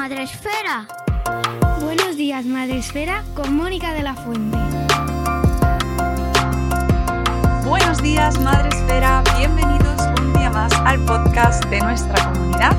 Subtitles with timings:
[0.00, 0.86] Días, Madre Esfera.
[1.82, 4.56] Buenos días, Madre Esfera, con Mónica de la Fuente.
[7.66, 9.22] Buenos días, Madre Esfera.
[9.36, 12.74] Bienvenidos un día más al podcast de nuestra comunidad.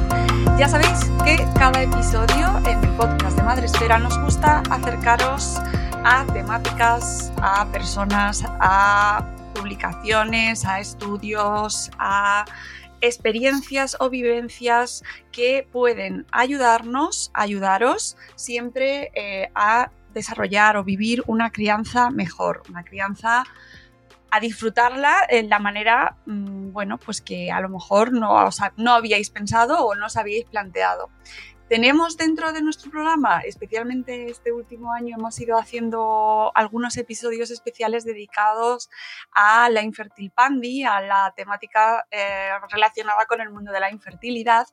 [0.57, 5.61] Ya sabéis que cada episodio en el podcast de Madre Esfera nos gusta acercaros
[6.03, 12.45] a temáticas, a personas, a publicaciones, a estudios, a
[13.01, 22.09] experiencias o vivencias que pueden ayudarnos, ayudaros siempre eh, a desarrollar o vivir una crianza
[22.09, 23.43] mejor, una crianza
[24.29, 29.29] a disfrutarla en la manera, mmm, bueno, pues que a lo mejor no, no habíais
[29.29, 31.09] pensado o no os habíais planteado.
[31.71, 38.03] Tenemos dentro de nuestro programa, especialmente este último año, hemos ido haciendo algunos episodios especiales
[38.03, 38.89] dedicados
[39.31, 44.67] a la infertil pandi, a la temática eh, relacionada con el mundo de la infertilidad.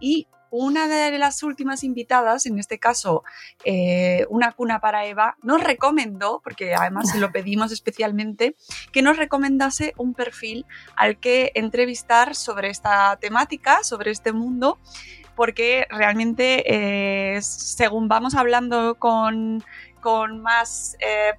[0.00, 3.24] Y una de las últimas invitadas, en este caso
[3.66, 8.56] eh, una cuna para Eva, nos recomendó, porque además se lo pedimos especialmente,
[8.90, 10.64] que nos recomendase un perfil
[10.96, 14.78] al que entrevistar sobre esta temática, sobre este mundo,
[15.38, 19.62] porque realmente eh, según vamos hablando con,
[20.00, 20.96] con más...
[20.98, 21.32] Eh,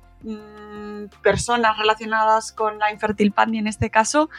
[1.23, 4.29] personas relacionadas con la infertil en este caso,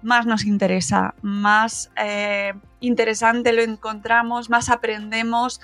[0.00, 5.60] más nos interesa, más eh, interesante lo encontramos, más aprendemos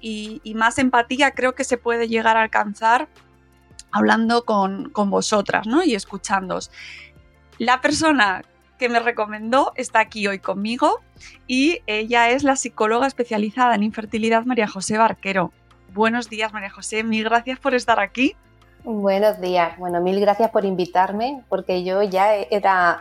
[0.00, 3.06] y, y, más empatía creo que se puede llegar a alcanzar
[3.92, 5.84] hablando con, con vosotras ¿no?
[5.84, 6.72] y escuchándoos.
[7.58, 8.42] La persona
[8.84, 11.00] que me recomendó está aquí hoy conmigo
[11.46, 15.52] y ella es la psicóloga especializada en infertilidad María José Barquero.
[15.94, 18.36] Buenos días María José, mil gracias por estar aquí.
[18.82, 23.00] Buenos días, bueno, mil gracias por invitarme porque yo ya era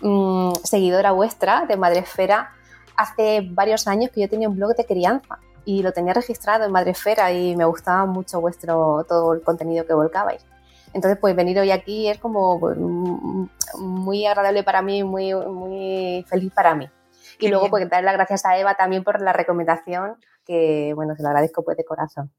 [0.00, 2.52] mmm, seguidora vuestra de Madresfera
[2.96, 6.72] hace varios años que yo tenía un blog de crianza y lo tenía registrado en
[6.72, 10.42] Madresfera y me gustaba mucho vuestro todo el contenido que volcabais.
[10.94, 12.76] Entonces, pues venir hoy aquí es como pues,
[13.78, 16.88] muy agradable para mí, muy, muy feliz para mí.
[17.38, 17.70] Qué y luego, bien.
[17.70, 21.64] pues dar las gracias a Eva también por la recomendación, que bueno, se lo agradezco
[21.64, 22.32] pues de corazón.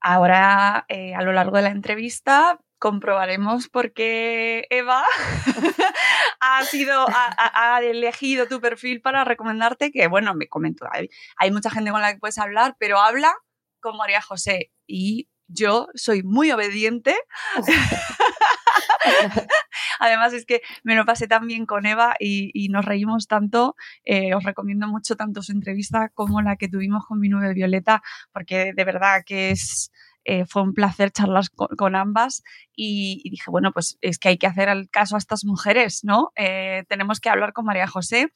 [0.00, 5.04] Ahora, eh, a lo largo de la entrevista, comprobaremos por qué Eva
[6.40, 11.50] ha, sido, ha, ha, elegido tu perfil para recomendarte que, bueno, me comento, hay, hay,
[11.50, 13.34] mucha gente con la que puedes hablar, pero habla
[13.80, 17.14] con María José y yo soy muy obediente.
[20.00, 23.76] Además es que me lo pasé tan bien con Eva y, y nos reímos tanto.
[24.04, 28.02] Eh, os recomiendo mucho tanto su entrevista como la que tuvimos con mi nube Violeta,
[28.32, 29.90] porque de verdad que es,
[30.24, 32.42] eh, fue un placer charlar con, con ambas
[32.74, 36.00] y, y, dije, bueno, pues es que hay que hacer el caso a estas mujeres,
[36.02, 36.32] ¿no?
[36.36, 38.28] Eh, tenemos que hablar con María José.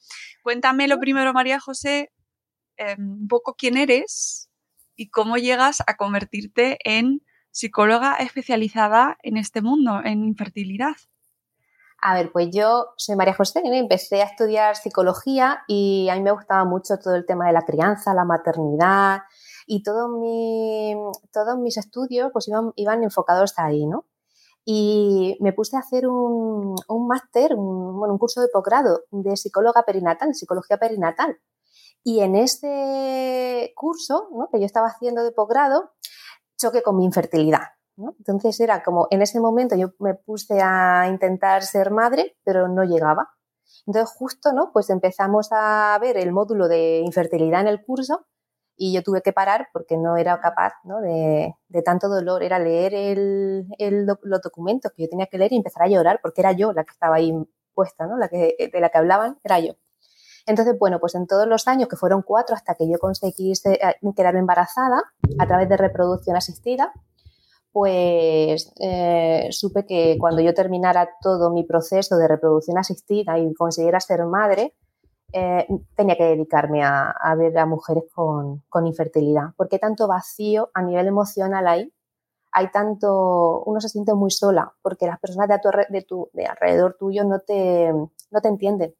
[0.43, 2.11] Cuéntame lo primero, María José,
[2.77, 4.48] eh, un poco quién eres
[4.99, 10.95] y cómo llegas a convertirte en psicóloga especializada en este mundo, en infertilidad.
[12.01, 16.31] A ver, pues yo soy María José, empecé a estudiar psicología y a mí me
[16.31, 19.21] gustaba mucho todo el tema de la crianza, la maternidad,
[19.65, 20.95] y todo mi,
[21.31, 24.05] todos mis estudios pues iban, iban enfocados ahí, ¿no?
[24.71, 29.35] y me puse a hacer un, un máster, un, bueno, un curso de posgrado de
[29.35, 31.39] psicóloga perinatal, psicología perinatal.
[32.03, 34.49] Y en este curso ¿no?
[34.51, 35.91] que yo estaba haciendo de posgrado,
[36.57, 37.67] choqué con mi infertilidad.
[37.97, 38.15] ¿no?
[38.17, 42.83] Entonces era como, en ese momento yo me puse a intentar ser madre, pero no
[42.83, 43.29] llegaba.
[43.85, 44.71] Entonces justo, ¿no?
[44.71, 48.25] Pues empezamos a ver el módulo de infertilidad en el curso
[48.75, 51.01] y yo tuve que parar porque no era capaz ¿no?
[51.01, 52.41] De, de, tanto dolor.
[52.43, 56.19] Era leer el, el, los documentos que yo tenía que leer y empezar a llorar
[56.21, 57.33] porque era yo la que estaba ahí
[57.73, 58.17] puesta, ¿no?
[58.17, 59.73] la que, de la que hablaban era yo.
[60.45, 63.79] Entonces, bueno, pues en todos los años, que fueron cuatro hasta que yo conseguí eh,
[64.15, 65.03] quedarme embarazada
[65.37, 66.93] a través de reproducción asistida,
[67.71, 73.99] pues eh, supe que cuando yo terminara todo mi proceso de reproducción asistida y consiguiera
[73.99, 74.73] ser madre,
[75.31, 79.53] eh, tenía que dedicarme a, ver a mujeres con, infertilidad.
[79.55, 81.93] Porque tanto vacío a nivel emocional hay,
[82.51, 87.23] hay tanto, uno se siente muy sola, porque las personas de, tu, de alrededor tuyo
[87.23, 88.95] no te, no te entienden,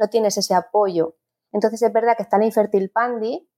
[0.00, 1.16] no tienes ese apoyo.
[1.52, 3.48] Entonces es verdad que está la infertil pandi,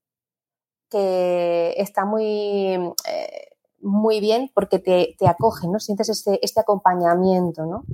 [0.89, 2.73] que está muy,
[3.07, 3.47] eh,
[3.79, 5.79] muy bien porque te, te acoge, ¿no?
[5.79, 7.85] Sientes este, este acompañamiento, ¿no?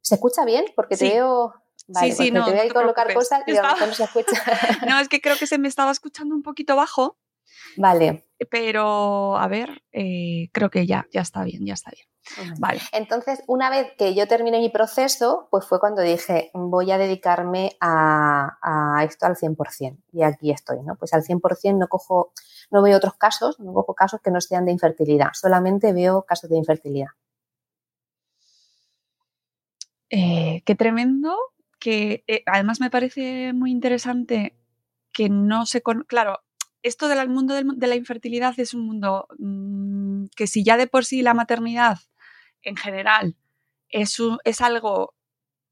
[0.00, 0.64] ¿Se escucha bien?
[0.76, 2.44] Porque te veo sí, sí, no.
[2.44, 3.86] Te voy a colocar cosas y estaba...
[3.86, 4.36] no se escucha.
[4.88, 7.18] no, es que creo que se me estaba escuchando un poquito bajo.
[7.76, 8.28] Vale.
[8.50, 12.06] Pero, a ver, eh, creo que ya, ya está bien, ya está bien.
[12.58, 12.80] Vale.
[12.92, 17.76] Entonces, una vez que yo terminé mi proceso, pues fue cuando dije, voy a dedicarme
[17.80, 19.98] a, a, esto al 100%.
[20.12, 20.96] Y aquí estoy, ¿no?
[20.96, 22.32] Pues al 100% no cojo,
[22.70, 26.50] no veo otros casos, no cojo casos que no sean de infertilidad, solamente veo casos
[26.50, 27.10] de infertilidad.
[30.10, 31.36] Eh, qué tremendo
[31.78, 34.56] que eh, además me parece muy interesante
[35.12, 35.82] que no se...
[35.82, 36.04] Con...
[36.04, 36.40] Claro,
[36.82, 41.04] esto del mundo de la infertilidad es un mundo mm, que si ya de por
[41.04, 41.98] sí la maternidad
[42.64, 43.36] en general
[43.88, 45.14] es, es algo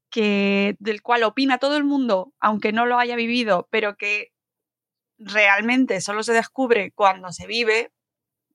[0.09, 4.31] que, del cual opina todo el mundo, aunque no lo haya vivido, pero que
[5.17, 7.91] realmente solo se descubre cuando se vive,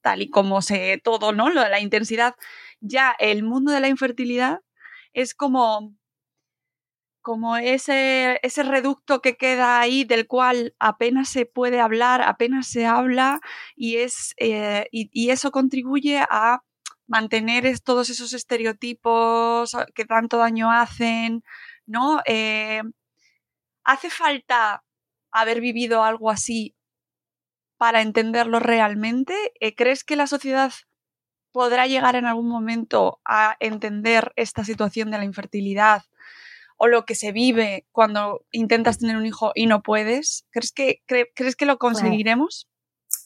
[0.03, 1.51] tal y como se todo, ¿no?
[1.51, 2.37] Lo de la intensidad,
[2.81, 4.61] ya el mundo de la infertilidad
[5.13, 5.99] es como
[7.29, 12.87] como ese, ese reducto que queda ahí del cual apenas se puede hablar, apenas se
[12.87, 13.41] habla
[13.77, 16.63] y, es, eh, y, eso contribuye a
[17.09, 21.43] mantener todos esos estereotipos que tanto daño hacen,
[21.87, 22.21] ¿no?
[22.27, 22.83] Eh,
[23.83, 24.85] ¿Hace falta
[25.33, 26.77] haber vivido algo así
[27.79, 29.35] para entenderlo realmente?
[29.61, 30.73] Eh, ¿Crees que la sociedad
[31.51, 36.03] podrá llegar en algún momento a entender esta situación de la infertilidad
[36.77, 40.47] o lo que se vive cuando intentas tener un hijo y no puedes?
[40.51, 42.69] ¿Crees que, ¿crees que lo conseguiremos?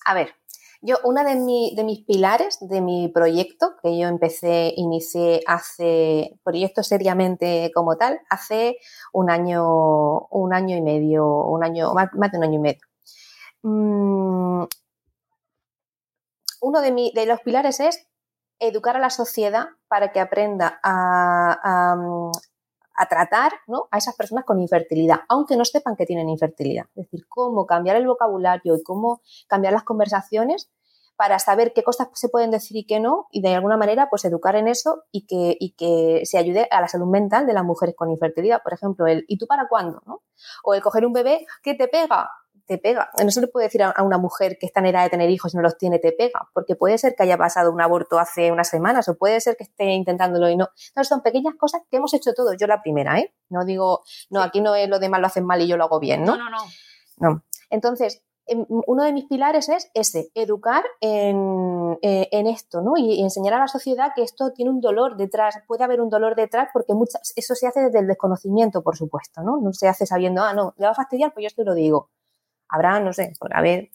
[0.04, 0.34] A ver,
[0.82, 7.70] yo, una de, mis pilares de mi proyecto, que yo empecé, inicié hace, proyecto seriamente
[7.72, 8.78] como tal, hace
[9.12, 12.80] un año, un año y medio, un año, más, de un año y medio.
[13.62, 14.64] Mm,
[16.62, 18.08] uno de, de, los pilares es
[18.58, 21.96] educar a la sociedad para que aprenda a
[23.08, 23.88] tratar ¿no?
[23.90, 26.86] a esas personas con infertilidad, aunque no sepan que tienen infertilidad.
[26.94, 30.70] Es decir, cómo cambiar el vocabulario y cómo cambiar las conversaciones
[31.16, 34.24] para saber qué cosas se pueden decir y qué no, y de alguna manera, pues
[34.24, 37.64] educar en eso y que, y que se ayude a la salud mental de las
[37.64, 38.62] mujeres con infertilidad.
[38.62, 40.02] Por ejemplo, el ¿y tú para cuándo?
[40.06, 40.22] ¿no?
[40.64, 42.30] O el coger un bebé que te pega,
[42.66, 43.10] te pega.
[43.22, 45.52] No se le puede decir a una mujer que está en edad de tener hijos
[45.54, 48.52] y no los tiene, te pega, porque puede ser que haya pasado un aborto hace
[48.52, 50.68] unas semanas o puede ser que esté intentándolo y no.
[50.88, 52.56] Entonces son pequeñas cosas que hemos hecho todos.
[52.58, 53.34] Yo la primera, ¿eh?
[53.48, 56.00] No digo, no, aquí no es lo demás lo hacen mal y yo lo hago
[56.00, 56.36] bien, ¿no?
[56.36, 56.64] No, no, no.
[57.18, 57.42] No.
[57.70, 62.94] Entonces, em, uno de mis pilares es ese, educar en, eh, en esto, ¿no?
[62.96, 66.34] Y, enseñar a la sociedad que esto tiene un dolor detrás, puede haber un dolor
[66.34, 69.58] detrás porque muchas, eso se hace desde el desconocimiento, por supuesto, ¿no?
[69.60, 72.10] No se hace sabiendo, ah, no, le va a fastidiar, pues yo esto lo digo
[72.72, 73.90] habrá, no sé, a ver,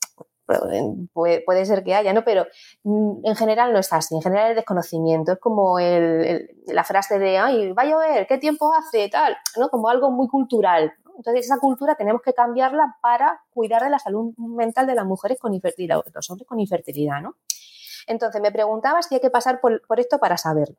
[1.14, 2.24] puede, ser que haya, ¿no?
[2.24, 2.46] Pero
[2.84, 7.38] mm, en general no es así, en general es desconocimiento, es como la frase de,
[7.38, 9.10] ay, va a llover, ¿qué tiempo hace?
[9.10, 9.70] Tal, ¿no?
[9.70, 10.94] Como algo muy cultural.
[11.18, 15.40] Entonces esa cultura tenemos que cambiarla para cuidar de la salud mental de las mujeres
[15.40, 17.36] con infertilidad, de los hombres con infertilidad, ¿no?
[18.06, 20.78] Entonces me preguntaba si hay que pasar por, por esto para saberlo.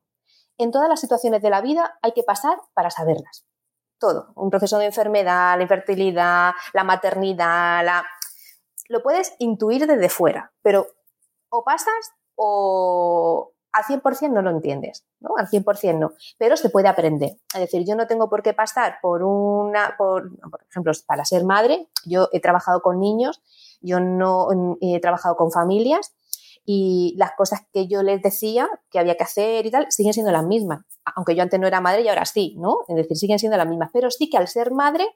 [0.57, 3.48] En todas las situaciones de la vida hay que pasar para saberlas
[3.99, 8.05] todo, un proceso de enfermedad, la infertilidad, la maternidad, la...
[8.89, 10.87] lo puedes intuir desde fuera, pero
[11.51, 15.31] o pasas o al 100% no lo entiendes, ¿no?
[15.37, 17.39] Al 100% no, pero se puede aprender.
[17.55, 21.45] Es decir, yo no tengo por qué pasar por una, por, por ejemplo, para ser
[21.45, 23.43] madre, yo he trabajado con niños,
[23.81, 24.49] yo no
[24.81, 26.15] he trabajado con familias
[26.71, 30.31] y las cosas que yo les decía que había que hacer y tal siguen siendo
[30.31, 30.85] las mismas.
[31.17, 32.81] Aunque yo antes no era madre y ahora sí, ¿no?
[32.89, 33.89] Es decir, siguen siendo las mismas.
[33.91, 35.07] Pero sí que al ser madre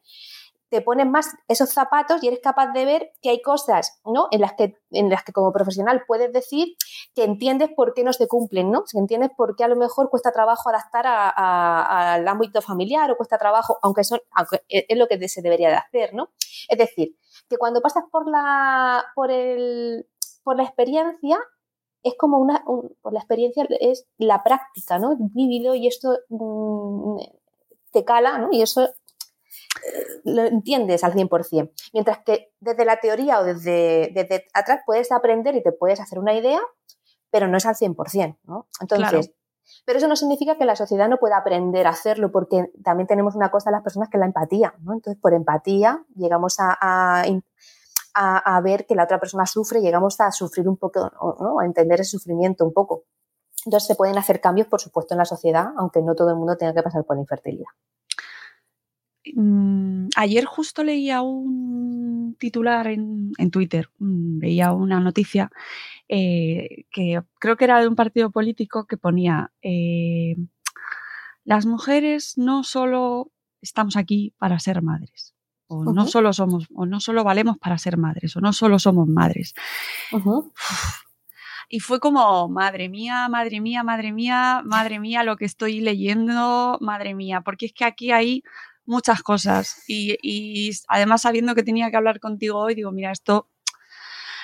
[0.70, 4.28] te pones más esos zapatos y eres capaz de ver que hay cosas, ¿no?
[4.30, 6.68] En las que, en las que como profesional puedes decir
[7.14, 8.84] que entiendes por qué no se cumplen, ¿no?
[8.90, 13.36] Que entiendes por qué a lo mejor cuesta trabajo adaptar al ámbito familiar o cuesta
[13.36, 16.30] trabajo, aunque, son, aunque es lo que se debería de hacer, ¿no?
[16.70, 17.14] Es decir,
[17.50, 20.06] que cuando pasas por la, por el,
[20.42, 21.38] por la experiencia,
[22.02, 25.16] es como una, por la experiencia es la práctica, ¿no?
[25.18, 27.18] Vivido y esto mm,
[27.92, 28.48] te cala, ¿no?
[28.50, 28.92] Y eso eh,
[30.24, 31.72] lo entiendes al 100%.
[31.92, 36.18] Mientras que desde la teoría o desde, desde atrás puedes aprender y te puedes hacer
[36.18, 36.60] una idea,
[37.30, 38.66] pero no es al 100%, ¿no?
[38.80, 39.32] Entonces,
[39.84, 43.34] pero eso no significa que la sociedad no pueda aprender a hacerlo, porque también tenemos
[43.34, 44.92] una cosa de las personas que es la empatía, ¿no?
[44.92, 47.26] Entonces, por empatía llegamos a, a,
[48.62, 51.60] ver que la otra persona sufre, llegamos a sufrir un poco, ¿no?
[51.60, 53.04] A entender ese sufrimiento un poco.
[53.64, 56.56] Entonces, se pueden hacer cambios, por supuesto, en la sociedad, aunque no todo el mundo
[56.56, 57.70] tenga que pasar por la infertilidad.
[59.34, 65.50] Mm, ayer justo leía un titular en, Twitter, veía una noticia
[66.08, 70.34] eh, que creo que era de un partido político que ponía eh,
[71.44, 75.31] las mujeres no solo estamos aquí para ser madres,
[75.72, 79.08] o no solo somos, o no solo valemos para ser madres, o no solo somos
[79.08, 79.54] madres.
[81.68, 86.76] Y fue como, madre mía, madre mía, madre mía, madre mía, lo que estoy leyendo,
[86.82, 88.42] madre mía, porque es que aquí hay
[88.84, 89.82] muchas cosas.
[89.88, 93.48] Y, además sabiendo que tenía que hablar contigo hoy, digo, mira, esto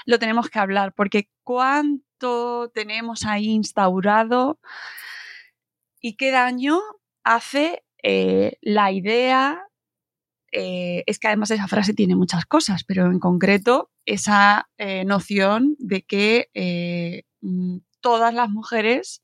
[0.06, 4.58] lo tenemos que hablar, porque cuánto tenemos ahí instaurado
[6.00, 6.80] y qué daño
[7.24, 9.67] hace eh, la idea,
[10.52, 15.76] eh, es que además esa frase tiene muchas cosas, pero en concreto esa eh, noción
[15.78, 19.22] de que mm, todas las mujeres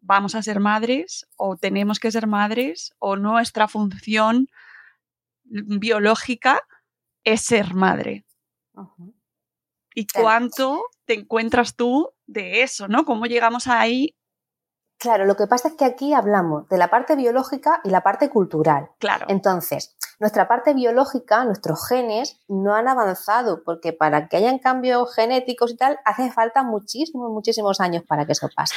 [0.00, 4.48] vamos a ser madres o tenemos que ser madres o nuestra función
[5.44, 6.62] biológica
[7.24, 8.24] es ser madre.
[9.94, 13.04] ¿Y cuánto te encuentras tú de eso, no?
[13.04, 14.14] ¿Cómo llegamos ahí
[15.00, 18.28] Claro, lo que pasa es que aquí hablamos de la parte biológica y la parte
[18.28, 18.90] cultural.
[18.98, 19.24] Claro.
[19.30, 25.72] Entonces, nuestra parte biológica, nuestros genes, no han avanzado, porque para que hayan cambios genéticos
[25.72, 28.74] y tal, hace falta muchísimos, muchísimos años para que eso pase.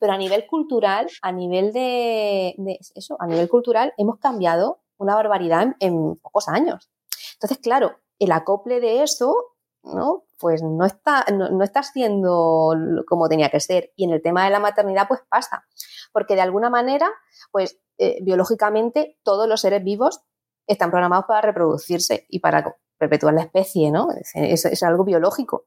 [0.00, 2.54] Pero a nivel cultural, a nivel de,
[2.94, 6.90] eso, a nivel cultural, hemos cambiado una barbaridad en pocos años.
[7.34, 9.56] Entonces, claro, el acople de eso
[9.86, 10.24] ¿no?
[10.38, 12.74] Pues no está, no, está siendo
[13.06, 13.92] como tenía que ser.
[13.96, 15.64] Y en el tema de la maternidad, pues pasa.
[16.12, 17.08] Porque de alguna manera,
[17.50, 20.22] pues eh, biológicamente todos los seres vivos
[20.66, 24.08] están programados para reproducirse y para perpetuar la especie, ¿no?
[24.34, 25.66] Es, algo biológico.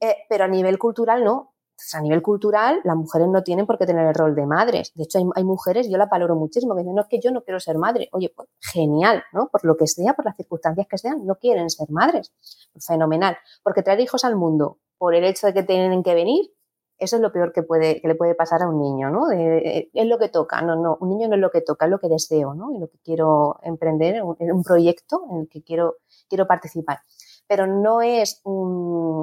[0.00, 1.51] Eh, pero a nivel cultural no
[1.94, 4.92] a nivel cultural, las mujeres no tienen por qué tener el rol de madres.
[4.94, 7.42] De hecho, hay, mujeres, yo la valoro muchísimo, que dicen, no es que yo no
[7.42, 8.08] quiero ser madre.
[8.12, 9.48] Oye, pues genial, ¿no?
[9.48, 12.32] Por lo que sea, por las circunstancias que sean, no quieren ser madres.
[12.80, 13.36] Fenomenal.
[13.62, 16.50] Porque traer hijos al mundo por el hecho de que tienen que venir,
[16.98, 19.30] eso es lo peor que, puede, que le puede pasar a un niño, ¿no?
[19.32, 20.62] es lo que toca.
[20.62, 22.72] No, no, un niño no es lo que toca, es lo que deseo, ¿no?
[22.72, 25.96] Y lo que quiero emprender, un, un proyecto en el que quiero,
[26.28, 27.00] quiero participar.
[27.48, 29.22] Pero no es un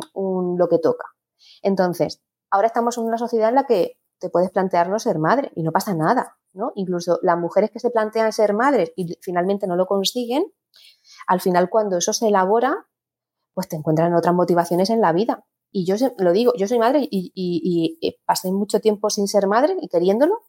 [0.58, 1.06] lo que toca.
[1.62, 5.52] Entonces, ahora estamos en una sociedad en la que te puedes plantear no ser madre
[5.56, 6.72] y no pasa nada, ¿no?
[6.76, 10.44] Incluso las mujeres que se plantean ser madres y finalmente no lo consiguen,
[11.28, 12.88] al final cuando eso se elabora,
[13.54, 15.46] pues te encuentran otras motivaciones en la vida.
[15.72, 19.88] Y yo lo digo, yo soy madre y, pasé mucho tiempo sin ser madre y
[19.88, 20.40] queriéndolo,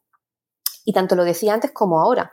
[0.85, 2.33] y tanto lo decía antes como ahora.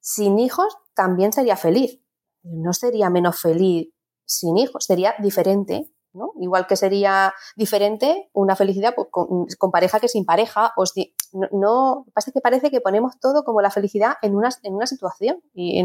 [0.00, 2.00] Sin hijos también sería feliz.
[2.42, 3.92] No sería menos feliz
[4.26, 5.93] sin hijos, sería diferente,
[6.40, 10.72] Igual que sería diferente una felicidad pues, con, pareja que sin pareja.
[10.76, 11.14] O si,
[11.52, 15.42] no, pasa que parece que ponemos todo como la felicidad en una, en una situación
[15.52, 15.84] y,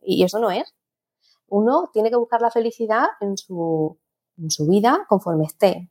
[0.00, 0.74] y eso no es.
[1.48, 3.98] Uno tiene que buscar la felicidad en su,
[4.36, 5.90] en su vida conforme esté.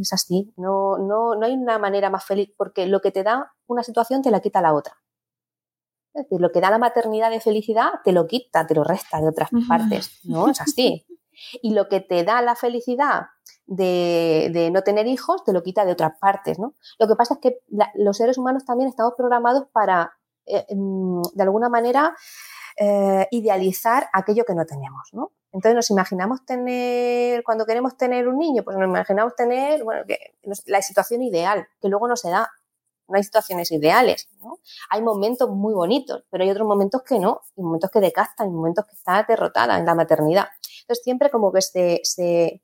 [0.00, 3.52] Es así, no, no, no hay una manera más feliz porque lo que te da
[3.66, 4.96] una situación te la quita la otra.
[6.12, 9.20] Es decir, lo que da la maternidad de felicidad te lo quita, te lo resta
[9.20, 10.20] de otras partes.
[10.22, 11.04] No, es así.
[11.62, 13.22] Y lo que te da la felicidad
[13.66, 16.74] de, no tener hijos te lo quita de otras partes, ¿no?
[16.98, 17.58] Lo que pasa es que
[17.94, 20.12] los seres humanos también estamos programados para,
[20.46, 22.14] eh, em, de alguna manera,
[22.76, 25.32] eh, idealizar aquello que no tenemos, ¿no?
[25.52, 30.04] Entonces nos imaginamos tener, cuando queremos tener un niño, pues nos imaginamos tener, bueno,
[30.66, 32.50] la situación ideal, que luego no se da.
[33.06, 34.58] No hay situaciones ideales, ¿no?
[34.90, 38.86] Hay momentos muy bonitos, pero hay otros momentos que no, hay momentos que decastan, momentos
[38.86, 40.46] que está derrotada en la maternidad.
[40.84, 42.62] Entonces siempre como que se, se,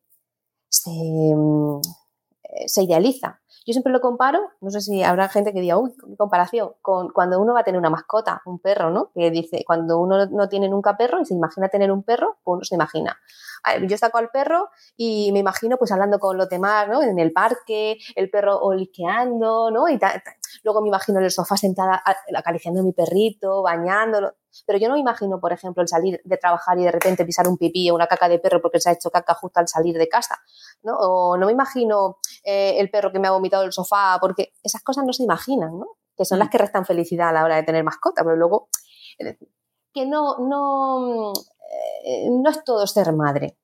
[0.68, 1.80] se, mm,
[2.66, 3.40] se idealiza.
[3.66, 7.40] Yo siempre lo comparo, no sé si habrá gente que diga, uy, comparación, con cuando
[7.40, 9.10] uno va a tener una mascota, un perro, ¿no?
[9.14, 12.56] Que dice, cuando uno no tiene nunca perro y se imagina tener un perro, pues
[12.56, 13.18] uno se imagina.
[13.86, 17.02] yo saco al perro y me imagino pues hablando con los demás, ¿no?
[17.02, 19.88] En el parque, el perro olisqueando, ¿no?
[19.88, 19.98] Y
[20.64, 22.02] luego me imagino en el sofá sentada
[22.34, 24.34] acariciando a mi perrito, bañándolo.
[24.66, 27.48] Pero yo no me imagino, por ejemplo, el salir de trabajar y de repente pisar
[27.48, 29.96] un pipí o una caca de perro porque se ha hecho caca justo al salir
[29.96, 30.38] de casa,
[30.82, 30.96] ¿no?
[30.98, 34.82] O no me imagino eh, el perro que me ha vomitado el sofá, porque esas
[34.82, 35.86] cosas no se imaginan, ¿no?
[36.16, 36.50] Que son las mm.
[36.50, 38.68] que restan felicidad a la hora de tener mascota, pero luego
[39.92, 41.32] que no, no,
[42.04, 43.58] eh, no es todo ser madre.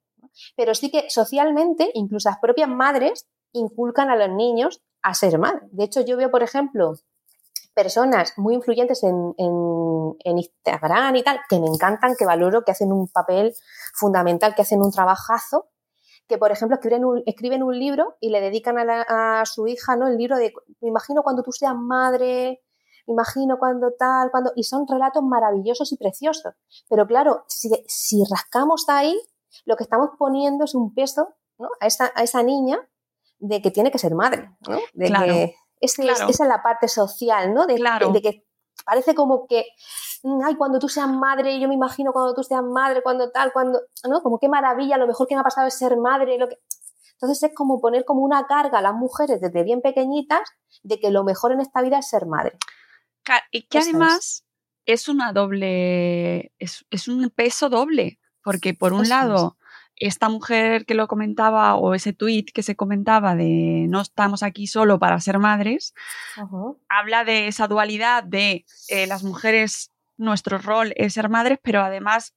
[0.57, 5.67] Pero sí que socialmente, incluso las propias madres inculcan a los niños a ser madre.
[5.71, 6.95] De hecho, yo veo, por ejemplo,
[7.77, 9.35] personas muy influyentes en,
[10.25, 13.55] Instagram y tal, que me encantan, que valoro, que hacen un papel
[13.93, 15.69] fundamental, que hacen un trabajazo,
[16.27, 20.09] que por ejemplo escriben un, escriben un libro y le dedican a, su hija ¿no?
[20.09, 22.63] el libro de, me imagino cuando tú seas madre,
[23.07, 24.53] imagino cuando tal, cuando...
[24.57, 26.55] Y son relatos maravillosos y preciosos.
[26.89, 29.21] Pero claro, si, si rascamos ahí,
[29.67, 31.29] lo que estamos poniendo es un peso
[31.59, 31.69] ¿no?
[31.81, 32.79] a, esa, a esa niña
[33.39, 34.79] de que tiene que ser madre, ¿no?
[34.95, 37.67] De que esa es la parte social, ¿no?
[37.67, 38.47] De, de, que
[38.85, 39.67] parece como que,
[40.23, 43.53] mm, ay, cuando tú seas madre, yo me imagino cuando tú seas madre, cuando tal,
[43.53, 44.23] cuando, ¿no?
[44.23, 46.59] Como qué maravilla, lo mejor que me ha pasado es ser madre, lo que...
[47.13, 50.41] Entonces es como poner como una carga a las mujeres desde bien pequeñitas
[50.83, 52.59] de que lo mejor en esta vida es ser madre.
[53.51, 54.45] Y que además
[54.85, 55.09] es.
[55.09, 59.57] una doble, es, es, un peso doble, porque por un lado
[59.97, 64.67] esta mujer que lo comentaba o ese tuit que se comentaba de no estamos aquí
[64.67, 65.95] solo para ser madres,
[66.89, 72.35] habla de esa dualidad de eh, las mujeres, nuestro rol es ser madres, pero además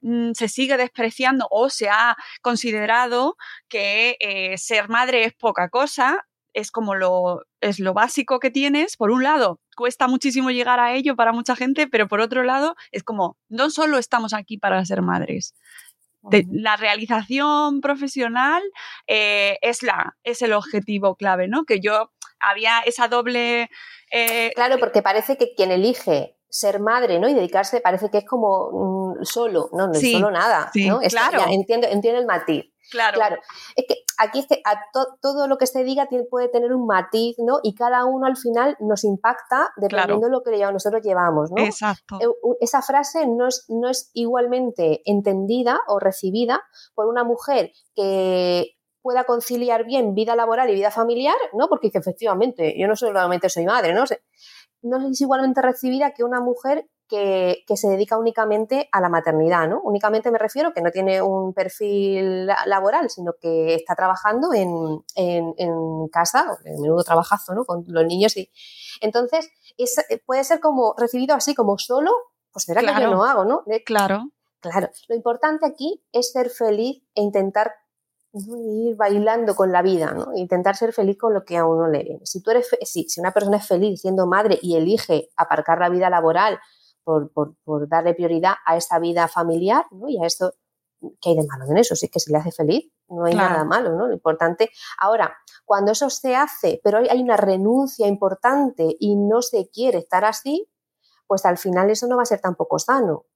[0.00, 3.36] mm, se sigue despreciando o se ha considerado
[3.68, 8.96] que eh, ser madre es poca cosa, es como lo, es lo básico que tienes.
[8.96, 12.74] Por un lado, cuesta muchísimo llegar a ello para mucha gente, pero por otro lado,
[12.90, 15.54] es como, no solo estamos aquí para ser madres,
[16.50, 18.62] la realización profesional
[19.06, 21.64] eh, es, la, es el objetivo clave, ¿no?
[21.64, 23.70] Que yo había esa doble...
[24.10, 27.28] Eh, claro, porque parece que quien elige ser madre, ¿no?
[27.28, 31.00] Y dedicarse parece que es como mm, solo, no, no es solo nada, ¿no?
[31.00, 31.44] claro.
[31.50, 32.64] entiendo, entiendo el matiz.
[32.90, 33.16] Claro.
[33.16, 33.36] claro.
[33.76, 34.80] Es que aquí a
[35.22, 37.60] todo lo que se diga puede tener un matiz, ¿no?
[37.62, 41.62] Y cada uno al final nos impacta dependiendo de lo que nosotros llevamos, ¿no?
[41.62, 42.18] Exacto.
[42.20, 42.26] Eh,
[42.60, 46.62] esa frase no es, no es igualmente entendida o recibida
[46.94, 51.68] por una mujer que pueda conciliar bien vida laboral y vida familiar, ¿no?
[51.68, 54.04] Porque efectivamente, yo no solamente soy madre, ¿no?
[54.82, 59.80] No es igualmente recibida que una mujer que, se dedica únicamente a la maternidad, ¿no?
[59.82, 66.08] Únicamente me refiero que no tiene un perfil laboral, sino que está trabajando en, en,
[66.08, 67.64] casa, en menudo trabajazo, ¿no?
[67.64, 68.50] Con los niños y...
[69.00, 69.50] Entonces,
[70.26, 72.12] puede ser como recibido así, como solo,
[72.52, 73.62] pues será que yo no hago, ¿no?
[73.84, 74.30] claro.
[74.60, 74.88] Claro.
[75.08, 77.72] Lo importante aquí es ser feliz e intentar
[78.34, 80.32] ir bailando con la vida, ¿no?
[80.34, 82.26] Intentar ser feliz con lo que a uno le viene.
[82.26, 86.10] Si tú eres, si una persona es feliz siendo madre y elige aparcar la vida
[86.10, 86.58] laboral
[87.32, 90.08] por, darle prioridad a esa vida familiar, ¿no?
[90.08, 90.52] Y a esto,
[91.20, 91.96] ¿qué hay de malo en eso?
[91.96, 94.06] Si es que se le hace feliz, no hay nada malo, ¿no?
[94.06, 94.70] Lo importante.
[95.00, 100.24] Ahora, cuando eso se hace, pero hay una renuncia importante y no se quiere estar
[100.24, 100.68] así,
[101.26, 103.26] pues al final eso no va a ser tampoco sano.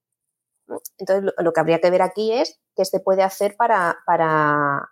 [0.99, 4.91] Entonces, lo, que habría que ver aquí es qué se puede hacer para, para,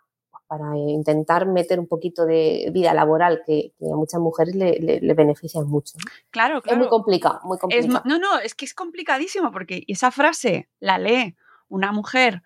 [0.51, 5.65] para intentar meter un poquito de vida laboral que, a muchas mujeres le, le, benefician
[5.69, 5.97] mucho.
[6.31, 6.77] Claro, claro.
[6.77, 8.03] Es muy complicado, muy complicado.
[8.05, 11.37] no, no, es que es complicadísimo porque esa frase la lee
[11.69, 12.43] una mujer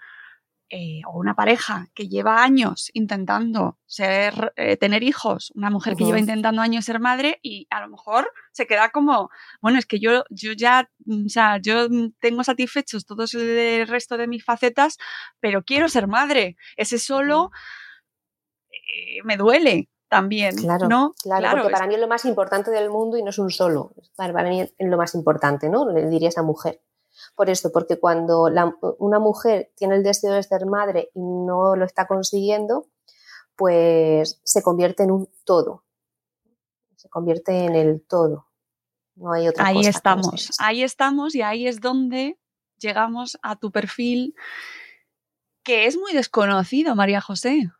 [0.68, 6.04] eh, o una pareja que lleva años intentando ser, eh, tener hijos, una mujer que
[6.04, 9.30] lleva intentando años ser madre y a lo mejor se queda como,
[9.62, 11.88] bueno, es que yo, yo ya, o sea, yo
[12.18, 14.98] tengo satisfechos todos el resto de mis facetas,
[15.40, 16.56] pero quiero ser madre.
[16.76, 17.50] Ese solo
[18.94, 20.57] eh, me duele también.
[20.57, 21.14] Claro, ¿no?
[21.20, 23.92] claro, porque para mí es lo más importante del mundo y no es un solo.
[24.16, 25.90] Para mí es lo más importante, ¿no?
[25.90, 26.80] Le diría a esa mujer.
[27.37, 28.48] Por esto, porque cuando
[28.98, 32.88] una mujer tiene el deseo de ser madre y no lo está consiguiendo,
[33.57, 35.85] pues se convierte en un todo.
[36.96, 38.48] Se convierte en el todo.
[39.16, 39.87] No hay otra ahí cosa.
[39.87, 42.38] Ahí estamos, ahí estamos y ahí es donde
[42.78, 44.35] llegamos a tu perfil
[45.62, 47.70] que es muy desconocido, María José.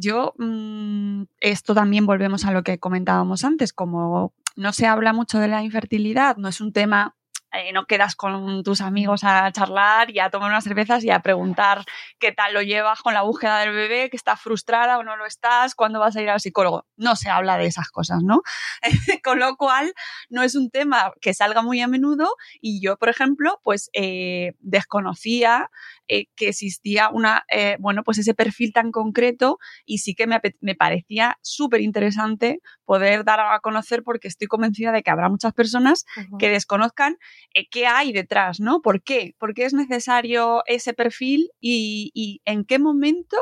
[0.00, 5.38] Yo, mm, esto también volvemos a lo que comentábamos antes, como no se habla mucho
[5.38, 7.16] de la infertilidad, no es un tema
[7.52, 11.18] eh, no quedas con tus amigos a charlar y a tomar unas cervezas y a
[11.18, 11.84] preguntar
[12.20, 15.26] qué tal lo llevas con la búsqueda del bebé, que estás frustrada o no lo
[15.26, 16.86] estás, cuándo vas a ir al psicólogo.
[16.96, 18.42] No se habla de esas cosas, ¿no?
[19.24, 19.92] con lo cual,
[20.28, 24.52] no es un tema que salga muy a menudo y yo, por ejemplo, pues eh,
[24.60, 25.70] desconocía
[26.12, 27.44] eh, que existía una,
[27.78, 33.24] bueno, pues ese perfil tan concreto y sí que me, me parecía súper interesante poder
[33.24, 36.04] dar a conocer porque estoy convencida de que habrá muchas personas
[36.38, 37.16] que desconozcan
[37.54, 38.80] eh, qué hay detrás, ¿no?
[38.80, 39.34] ¿Por qué?
[39.38, 43.36] ¿Por qué es necesario ese perfil y, en qué momento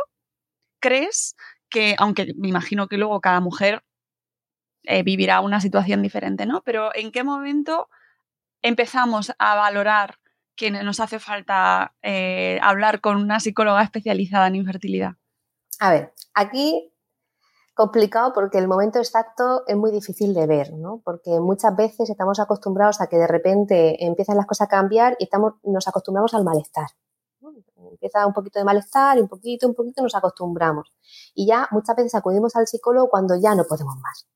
[0.81, 1.37] crees
[1.69, 3.85] que, aunque me imagino que luego cada mujer
[4.85, 6.63] eh, vivirá una situación diferente, ¿no?
[6.63, 7.89] Pero ¿en qué momento
[8.63, 10.19] empezamos a valorar
[10.59, 15.13] que nos hace falta eh, hablar con una psicóloga especializada en infertilidad?
[15.79, 16.93] A ver, aquí
[17.75, 21.01] complicado porque el momento exacto es muy difícil de ver, ¿no?
[21.05, 25.25] Porque muchas veces estamos acostumbrados a que de repente empiezan las cosas a cambiar y
[25.25, 26.89] estamos, nos acostumbramos al malestar.
[27.93, 30.93] Empieza un poquito de malestar y un poquito, un poquito nos acostumbramos.
[31.35, 34.27] Y ya muchas veces acudimos al psicólogo cuando ya no podemos más.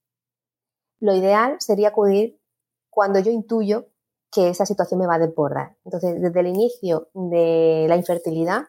[1.00, 2.40] Lo ideal sería acudir
[2.90, 3.91] cuando yo intuyo
[4.32, 5.76] que esa situación me va a desbordar.
[5.84, 8.62] Entonces, desde el inicio de la infertilidad,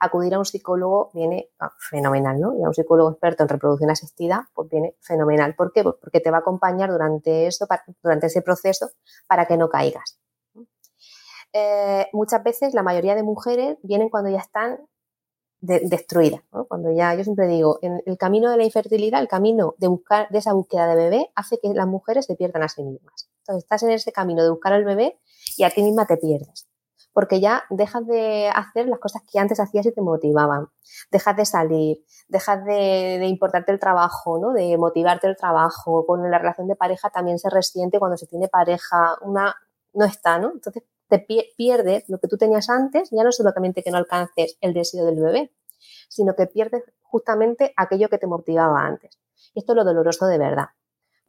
[0.00, 2.56] acudir a un psicólogo viene ah, fenomenal, ¿no?
[2.58, 5.54] Y a un psicólogo experto en reproducción asistida, pues viene fenomenal.
[5.54, 5.82] ¿Por qué?
[5.82, 7.66] Pues porque te va a acompañar durante, eso,
[8.02, 8.90] durante ese proceso
[9.28, 10.18] para que no caigas.
[11.52, 14.78] Eh, muchas veces la mayoría de mujeres vienen cuando ya están
[15.60, 16.64] destruidas, ¿no?
[16.64, 20.28] Cuando ya, yo siempre digo, en el camino de la infertilidad, el camino de buscar,
[20.30, 23.29] de esa búsqueda de bebé, hace que las mujeres se pierdan a sí mismas.
[23.40, 25.18] Entonces estás en ese camino de buscar al bebé
[25.56, 26.70] y a ti misma te pierdes
[27.12, 30.68] porque ya dejas de hacer las cosas que antes hacías y te motivaban.
[31.10, 34.52] Dejas de salir, dejas de, importarte el trabajo, ¿no?
[34.52, 36.06] de motivarte el trabajo.
[36.06, 39.54] Con la relación de pareja también se resiente cuando se tiene pareja, una
[39.92, 40.52] no está, ¿no?
[40.52, 41.18] Entonces te
[41.56, 45.20] pierdes lo que tú tenías antes, ya no solamente que no alcances el deseo del
[45.20, 45.52] bebé,
[46.08, 49.18] sino que pierdes justamente aquello que te motivaba antes.
[49.52, 50.66] Y esto es lo doloroso de verdad,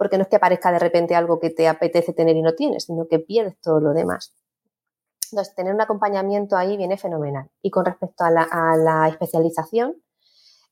[0.02, 2.86] porque no es que aparezca de repente algo que te apetece tener y no tienes,
[2.86, 4.34] sino que pierdes todo lo demás.
[5.32, 7.52] Entonces, tener un acompañamiento ahí viene fenomenal.
[7.62, 10.02] Y con respecto a la, especialización,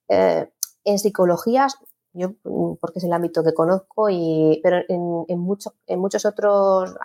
[0.07, 0.49] eh,
[0.83, 1.67] en psicología,
[2.11, 2.31] yo,
[2.81, 6.95] porque es el ámbito que conozco, y, pero en, muchos, en muchos otros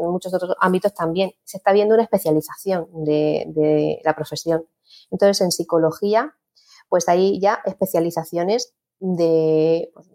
[0.00, 4.68] en muchos otros ámbitos también se está viendo una especialización de, de la profesión.
[5.10, 6.32] Entonces, en psicología,
[6.88, 10.12] pues hay ya especializaciones de, pues,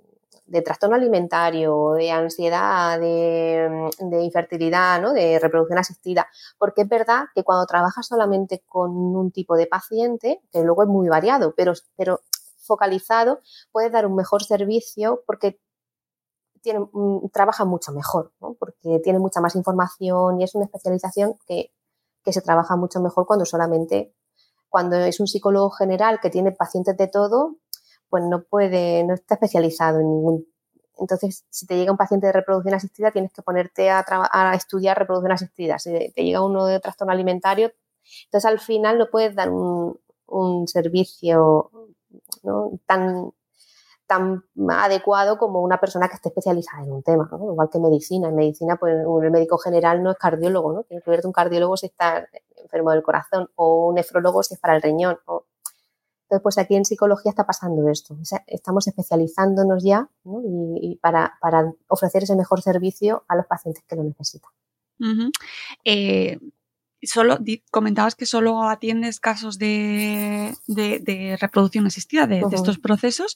[0.47, 5.13] de trastorno alimentario, de ansiedad, de, infertilidad, ¿no?
[5.13, 10.41] de reproducción asistida, porque es verdad que cuando trabajas solamente con un tipo de paciente,
[10.51, 12.21] que luego es muy variado, pero, pero
[12.59, 15.59] focalizado, puedes dar un mejor servicio porque
[16.63, 21.73] mm, trabaja mucho mejor, porque tiene mucha más información y es una especialización que,
[22.23, 24.13] que se trabaja mucho mejor cuando solamente,
[24.69, 27.57] cuando es un psicólogo general que tiene pacientes de todo,
[28.09, 30.47] pues no puede, no está especializado en ningún.
[30.99, 34.97] Entonces, si te llega un paciente de reproducción asistida, tienes que ponerte a, a estudiar
[34.97, 35.77] reproducción asistida.
[35.79, 37.71] Si te llega uno de trastorno alimentario,
[38.25, 41.71] entonces al final no puedes dar un, un servicio
[42.85, 43.31] tan,
[44.69, 48.29] adecuado como una persona que esté especializada en un tema, igual que medicina.
[48.29, 50.83] En medicina, pues el médico general no es cardiólogo, ¿no?
[50.83, 54.59] Tiene que verte un cardiólogo si está enfermo del corazón o un nefrólogo si es
[54.59, 55.19] para el riñón.
[56.27, 58.17] Entonces, pues aquí en psicología está pasando esto.
[58.47, 60.09] Estamos especializándonos ya
[60.81, 61.39] y, para,
[61.87, 64.51] ofrecer ese mejor servicio a los pacientes que lo necesitan.
[65.85, 66.37] Eh,
[67.01, 67.37] solo
[67.71, 70.53] comentabas que solo atiendes casos de,
[71.39, 73.35] reproducción asistida de, estos procesos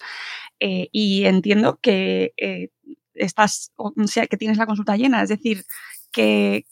[0.60, 2.72] eh, y entiendo que eh,
[3.14, 5.64] estás, o sea, que tienes la consulta llena, es decir,
[6.12, 6.66] que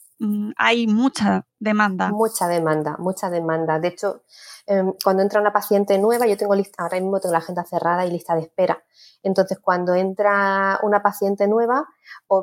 [0.56, 2.10] hay mucha demanda.
[2.10, 3.78] Mucha demanda, mucha demanda.
[3.78, 4.22] De hecho,
[4.70, 8.06] Em, cuando entra una paciente nueva, yo tengo lista, ahora mismo tengo la agenda cerrada
[8.06, 8.80] y lista de espera.
[9.22, 11.88] Entonces, cuando entra una paciente nueva,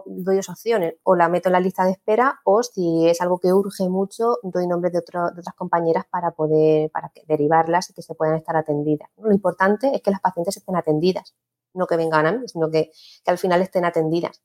[0.05, 3.39] doy dos opciones, o la meto en la lista de espera, o si es algo
[3.39, 8.01] que urge mucho, doy nombres de, de otras compañeras para poder, para derivarlas y que
[8.01, 9.09] se puedan estar atendidas.
[9.15, 11.33] Lo importante es que las pacientes estén atendidas,
[11.73, 12.91] no que vengan a mí, sino que,
[13.23, 14.41] que al final estén atendidas.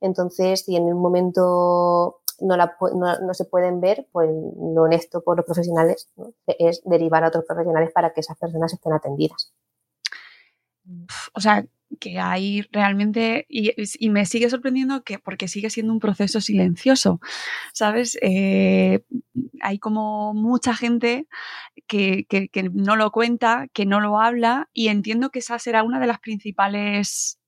[0.00, 5.36] Entonces, si en un momento no, la, no, se pueden ver, pues lo honesto por
[5.36, 6.08] los profesionales
[6.46, 9.52] es derivar a otros profesionales para que esas personas estén atendidas.
[11.32, 11.64] O sea,
[11.98, 13.72] que hay realmente, y,
[14.10, 17.20] me sigue sorprendiendo que porque sigue siendo un proceso silencioso,
[17.72, 18.18] ¿sabes?
[18.22, 19.04] Eh,
[19.60, 21.26] hay como mucha gente
[21.86, 26.00] que, que, no lo cuenta, que no lo habla, y entiendo que esa será una
[26.00, 27.38] de las principales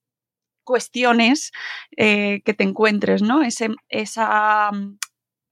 [0.67, 1.53] cuestiones
[1.97, 3.43] eh, que te encuentres, ¿no?
[3.43, 4.71] Ese, esa,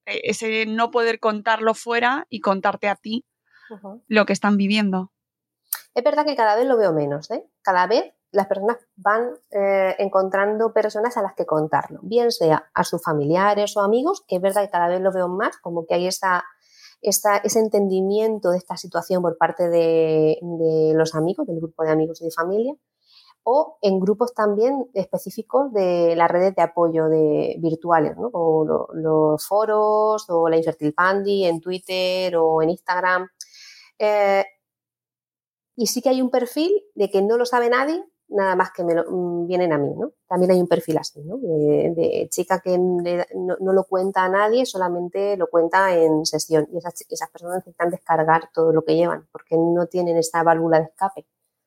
[0.05, 3.24] e, ese no poder contarlo fuera y contarte a ti
[4.09, 5.11] lo que están viviendo.
[5.94, 7.48] Es verdad que cada vez lo veo menos, ¿eh?
[7.62, 12.85] Cada vez las personas van eh, encontrando personas a las que contarlo, bien sea a
[12.85, 15.94] sus familiares o amigos, que es verdad que cada vez lo veo más, como que
[15.94, 16.44] hay esa,
[17.00, 20.38] ese entendimiento de esta situación por parte de,
[20.94, 22.74] los amigos, del grupo de amigos y de familia,
[23.44, 28.30] o en grupos también específicos de las redes de apoyo de, virtuales, ¿no?
[28.33, 33.28] o los foros, o la Infertil Pandy en Twitter o en Instagram.
[33.98, 34.44] Eh,
[35.76, 38.83] y sí que hay un perfil de que no lo sabe nadie, nada más que
[38.83, 40.12] me lo, mm, vienen a mí, ¿no?
[40.26, 41.37] También hay un perfil así, ¿no?
[41.37, 46.66] De, chica que no, lo cuenta a nadie, solamente lo cuenta en sesión.
[46.72, 50.78] Y esas, esas, personas necesitan descargar todo lo que llevan, porque no tienen esta válvula
[50.78, 51.26] de escape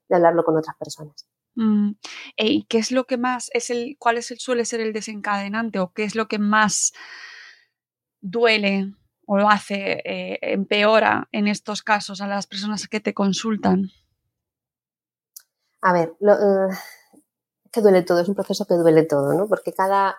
[0.09, 1.27] de hablarlo con otras personas.
[1.57, 1.93] Mm.
[2.37, 5.79] ¿Y qué es lo que más es el, cuál es el, suele ser el desencadenante
[5.79, 6.93] o qué es lo que más
[8.21, 8.93] duele
[9.25, 13.89] o lo hace, eh, empeora en estos casos a las personas que te consultan?
[15.81, 16.77] A ver, lo, eh,
[17.71, 19.47] que duele todo, es un proceso que duele todo, ¿no?
[19.47, 20.15] Porque cada,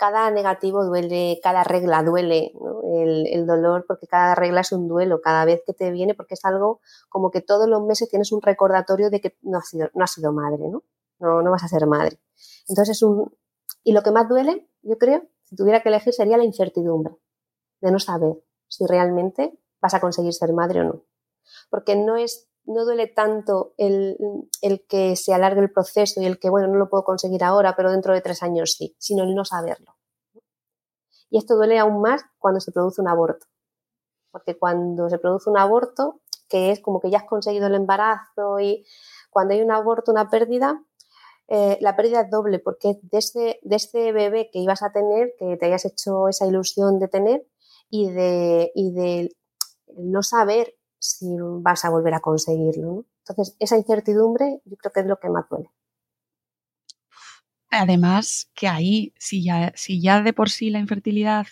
[0.00, 2.54] cada negativo duele, cada regla duele,
[2.94, 6.44] el, dolor, porque cada regla es un duelo, cada vez que te viene, porque es
[6.46, 10.06] algo como que todos los meses tienes un recordatorio de que no has sido, no
[10.06, 10.84] sido madre, ¿no?
[11.18, 11.42] ¿no?
[11.42, 12.18] No vas a ser madre.
[12.66, 13.30] Entonces es un...
[13.84, 17.14] Y lo que más duele, yo creo, si tuviera que elegir, sería la incertidumbre
[17.82, 21.04] de no saber si realmente vas a conseguir ser madre o no.
[21.68, 24.16] Porque no es, no duele tanto el,
[24.62, 27.74] el, que se alargue el proceso y el que, bueno, no lo puedo conseguir ahora,
[27.76, 29.96] pero dentro de tres años sí, sino el no saberlo.
[31.30, 33.46] Y esto duele aún más cuando se produce un aborto.
[34.30, 38.58] Porque cuando se produce un aborto, que es como que ya has conseguido el embarazo
[38.60, 38.84] y
[39.30, 40.84] cuando hay un aborto, una pérdida,
[41.48, 45.34] eh, la pérdida es doble, porque de ese, de ese bebé que ibas a tener,
[45.38, 47.46] que te hayas hecho esa ilusión de tener,
[47.88, 49.36] y de, y de
[49.96, 51.26] no saber si
[51.62, 53.06] vas a volver a conseguirlo.
[53.26, 55.70] Entonces, esa incertidumbre yo creo que es lo que más duele.
[57.70, 61.46] Además, que ahí, si ya, si ya de por sí la infertilidad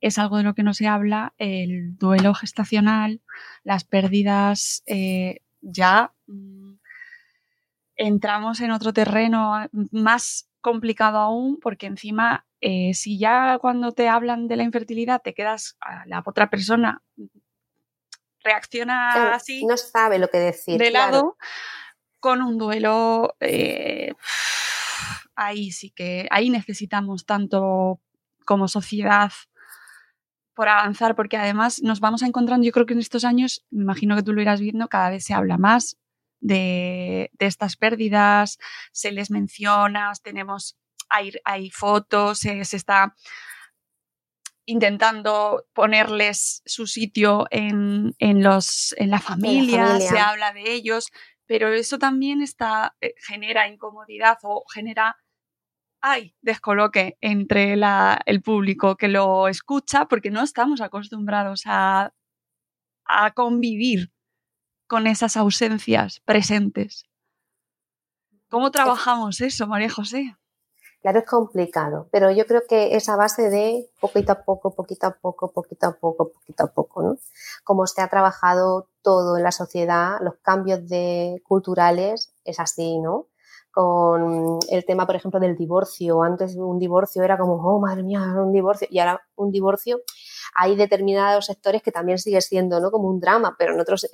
[0.00, 3.20] es algo de lo que no se habla, el duelo gestacional,
[3.64, 6.74] las pérdidas, eh, ya mm,
[7.96, 14.48] entramos en otro terreno más complicado aún, porque encima eh, si ya cuando te hablan
[14.48, 17.02] de la infertilidad te quedas, a la otra persona
[18.42, 19.64] reacciona así.
[19.64, 20.78] No sabe lo que decir.
[20.78, 21.36] De lado,
[22.20, 24.14] con un duelo, eh,
[25.34, 28.00] ahí sí que, ahí necesitamos tanto
[28.44, 29.32] como sociedad
[30.54, 34.16] por avanzar, porque además nos vamos encontrando, yo creo que en estos años, me imagino
[34.16, 35.96] que tú lo irás viendo, cada vez se habla más
[36.40, 38.58] de, de estas pérdidas,
[38.90, 40.76] se les menciona, tenemos
[41.08, 43.14] hay, fotos, se está
[44.68, 51.08] intentando ponerles su sitio en, los, en la, familia, se habla de ellos,
[51.46, 55.16] pero eso también está, eh, genera incomodidad o genera
[56.02, 57.72] hay descoloque entre
[58.26, 62.12] el público que lo escucha porque no estamos acostumbrados a,
[63.06, 64.12] a convivir
[64.86, 67.06] con esas ausencias presentes.
[68.50, 70.36] ¿Cómo trabajamos eso, María José?
[71.00, 75.12] Claro, es complicado, pero yo creo que esa base de poquito a poco, poquito a
[75.12, 77.18] poco, poquito a poco, poquito a poco, ¿no?
[77.62, 83.26] Como se ha trabajado todo en la sociedad, los cambios de culturales, es así, ¿no?
[83.70, 86.22] Con el tema, por ejemplo, del divorcio.
[86.22, 88.88] Antes un divorcio era como, oh, madre mía, un divorcio.
[88.90, 90.00] Y ahora un divorcio,
[90.56, 92.90] hay determinados sectores que también sigue siendo, ¿no?
[92.90, 94.08] Como un drama, pero en otros,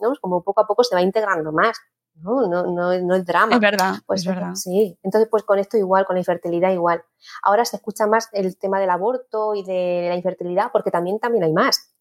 [0.00, 0.12] ¿no?
[0.22, 1.76] Como poco a poco se va integrando más.
[2.16, 2.46] ¿No?
[2.48, 3.54] No, no, no es drama.
[3.54, 4.54] Es verdad, pues, es verdad.
[4.54, 7.02] Sí, entonces pues con esto igual, con la infertilidad igual.
[7.42, 11.44] Ahora se escucha más el tema del aborto y de la infertilidad porque también, también
[11.44, 11.92] hay más.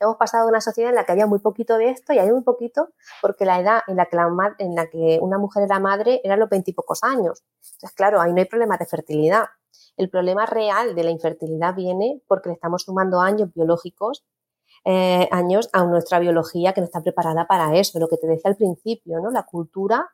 [0.00, 2.30] hemos pasado a una sociedad en la que había muy poquito de esto y hay
[2.30, 2.88] muy poquito
[3.20, 6.40] porque la edad en la que, la, en la que una mujer era madre eran
[6.40, 7.42] los veintipocos años.
[7.74, 9.46] Entonces, claro, ahí no hay problema de fertilidad.
[9.96, 14.24] El problema real de la infertilidad viene porque le estamos sumando años biológicos
[14.84, 18.50] eh, años a nuestra biología que no está preparada para eso, lo que te decía
[18.50, 19.30] al principio, ¿no?
[19.30, 20.10] La cultura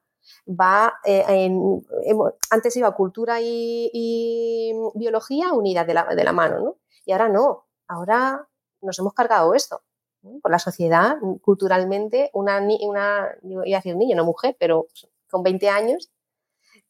[0.49, 1.85] va, eh, en,
[2.51, 6.77] antes iba cultura y, biología unidas de la, de la, mano, ¿no?
[7.05, 8.47] Y ahora no, ahora
[8.81, 9.83] nos hemos cargado esto.
[10.43, 14.87] Por la sociedad, culturalmente, una, una, iba a decir niño, no mujer, pero
[15.31, 16.11] con 20 años,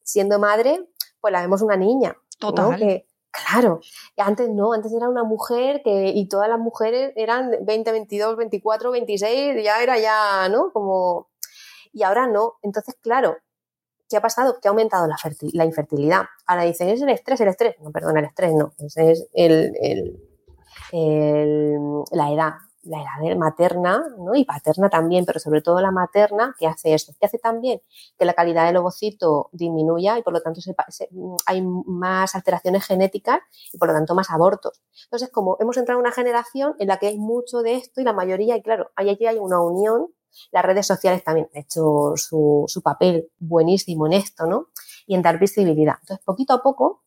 [0.03, 0.85] siendo madre,
[1.21, 2.17] pues la vemos una niña.
[2.41, 3.05] Total.
[3.33, 3.81] Claro,
[4.17, 8.91] antes no, antes era una mujer que, y todas las mujeres eran 20, 22, 24,
[8.91, 10.73] 26, ya era ya, ¿no?
[10.73, 11.29] Como,
[11.93, 12.55] y ahora no.
[12.63, 13.37] Entonces, claro,
[14.09, 14.59] ¿qué ha pasado?
[14.61, 16.25] Que ha aumentado la, infertilidad.
[16.47, 17.77] Ahora dicen, es el estrés, el estrés.
[17.81, 18.73] No, perdón, el estrés no.
[18.79, 20.19] es el,
[22.13, 24.35] la edad, la edad materna ¿no?
[24.35, 27.83] y paterna también, pero sobre todo la materna, que hace esto, que hace también
[28.19, 30.61] que la calidad del ovocito disminuya y por lo tanto
[31.47, 33.41] hay más alteraciones genéticas
[33.73, 34.83] y por lo tanto más abortos.
[35.05, 38.05] Entonces, como hemos entrado en una generación en la que hay mucho de esto y
[38.05, 40.09] la mayoría, y claro, ahí aquí hay una unión,
[40.53, 44.69] las redes sociales también han hecho su, su papel buenísimo en esto, ¿no?
[45.07, 45.97] Y en dar visibilidad.
[46.01, 47.03] Entonces, poquito a poco,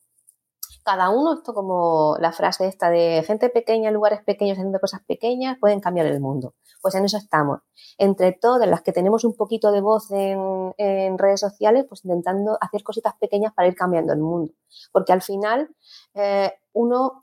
[0.84, 5.02] cada uno, esto como la frase esta de gente pequeña en lugares pequeños haciendo cosas
[5.08, 6.56] pequeñas, pueden cambiar el mundo.
[6.82, 7.62] Pues en eso estamos.
[7.98, 12.84] Entre todas las que tenemos un poquito de voz en, redes sociales, pues intentando hacer
[12.84, 14.54] cositas pequeñas para ir cambiando el mundo.
[14.92, 15.70] Porque al final
[16.14, 17.22] eh, uno,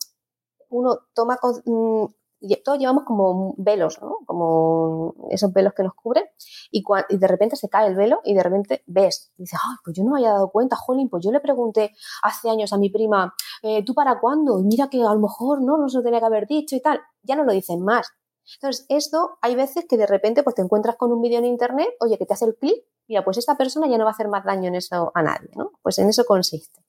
[0.70, 2.04] uno toma, mm,
[2.64, 4.18] todos llevamos como velos, ¿no?
[4.26, 6.24] Como esos velos que nos cubren
[6.70, 9.96] y, de repente se cae el velo y de repente ves, y dices, ay, pues
[9.96, 12.90] yo no me había dado cuenta, jolín, pues yo le pregunté hace años a mi
[12.90, 14.58] prima, eh, ¿tú para cuándo?
[14.58, 16.80] Y mira que a lo mejor no, no se lo tenía que haber dicho y
[16.80, 18.08] tal, ya no lo dicen más.
[18.56, 21.90] Entonces, esto hay veces que de repente pues te encuentras con un vídeo en internet,
[22.00, 24.28] oye, que te hace el clic, mira, pues esta persona ya no va a hacer
[24.28, 25.72] más daño en eso a nadie, ¿no?
[25.82, 26.80] Pues en eso consiste.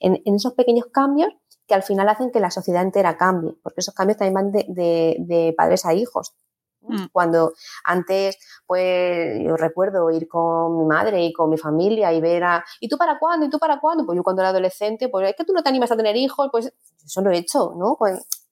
[0.00, 1.30] En esos pequeños cambios
[1.68, 5.54] que al final hacen que la sociedad entera cambie, porque esos cambios también van de,
[5.56, 6.34] padres a hijos.
[6.80, 7.06] Mm.
[7.12, 7.52] Cuando
[7.84, 12.64] antes, pues yo recuerdo ir con mi madre y con mi familia y ver a,
[12.80, 13.44] ¿y tú para cuándo?
[13.44, 14.06] ¿Y tú para cuándo?
[14.06, 16.48] Pues yo cuando era adolescente, pues es que tú no te animas a tener hijos,
[16.50, 16.72] pues
[17.04, 17.98] eso lo he hecho, ¿no?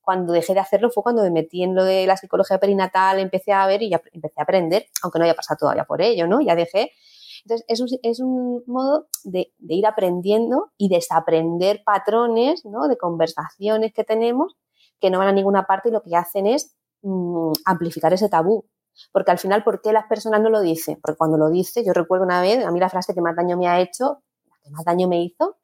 [0.02, 3.52] Cuando dejé de hacerlo fue cuando me metí en lo de la psicología perinatal, empecé
[3.52, 6.40] a ver y ya empecé a aprender, aunque no haya pasado todavía por ello, ¿no?
[6.40, 6.92] Ya dejé
[7.48, 12.88] entonces, es un, modo de, ir aprendiendo y desaprender patrones ¿no?
[12.88, 14.56] de conversaciones que tenemos
[15.00, 18.66] que no van a ninguna parte y lo que hacen es mm, amplificar ese tabú.
[19.12, 20.98] Porque al final, ¿por qué las personas no lo dicen?
[21.02, 23.56] Porque cuando lo dice, yo recuerdo una vez, a mí la frase que más daño
[23.58, 25.58] me ha hecho, la que más daño me hizo,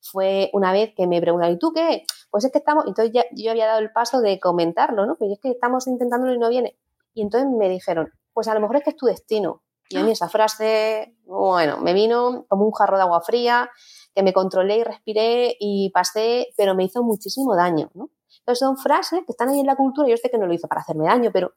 [0.00, 2.04] fue una vez que me preguntaron, ¿y tú qué?
[2.30, 5.16] Pues es que estamos, entonces ya, yo había dado el paso de comentarlo, ¿no?
[5.16, 6.78] Pues es que estamos intentándolo y no viene.
[7.12, 9.62] Y entonces me dijeron, pues a lo mejor es que es tu destino.
[9.88, 13.70] Y a mí esa frase, bueno, me vino como un jarro de agua fría,
[14.14, 18.10] que me controlé y respiré y pasé, pero me hizo muchísimo daño, ¿no?
[18.40, 20.68] Entonces son frases que están ahí en la cultura yo sé que no lo hizo
[20.68, 21.52] para hacerme daño, pero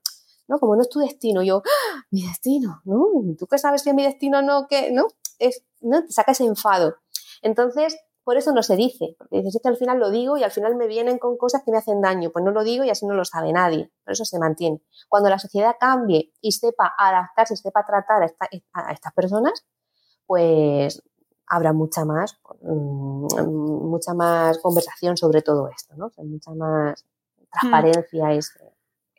[0.48, 2.06] no, como no es tu destino, yo, ¡Ah!
[2.12, 3.06] mi destino, ¿no?
[3.38, 4.68] ¿Tú qué sabes si es mi destino no?
[4.68, 5.08] que ¿No?
[5.40, 6.04] Es, ¿no?
[6.06, 6.98] Te saca ese enfado.
[7.42, 10.44] Entonces, por eso no se dice, porque dices, es que al final lo digo y
[10.44, 12.90] al final me vienen con cosas que me hacen daño, pues no lo digo y
[12.90, 14.82] así no lo sabe nadie, por eso se mantiene.
[15.10, 19.66] Cuando la sociedad cambie y sepa adaptarse, sepa tratar a, estas personas,
[20.28, 21.02] pues
[21.48, 26.12] habrá mucha más, mm, mucha más conversación sobre todo esto, ¿no?
[26.24, 27.06] mucha más
[27.52, 28.28] transparencia.
[28.28, 28.72] Mm.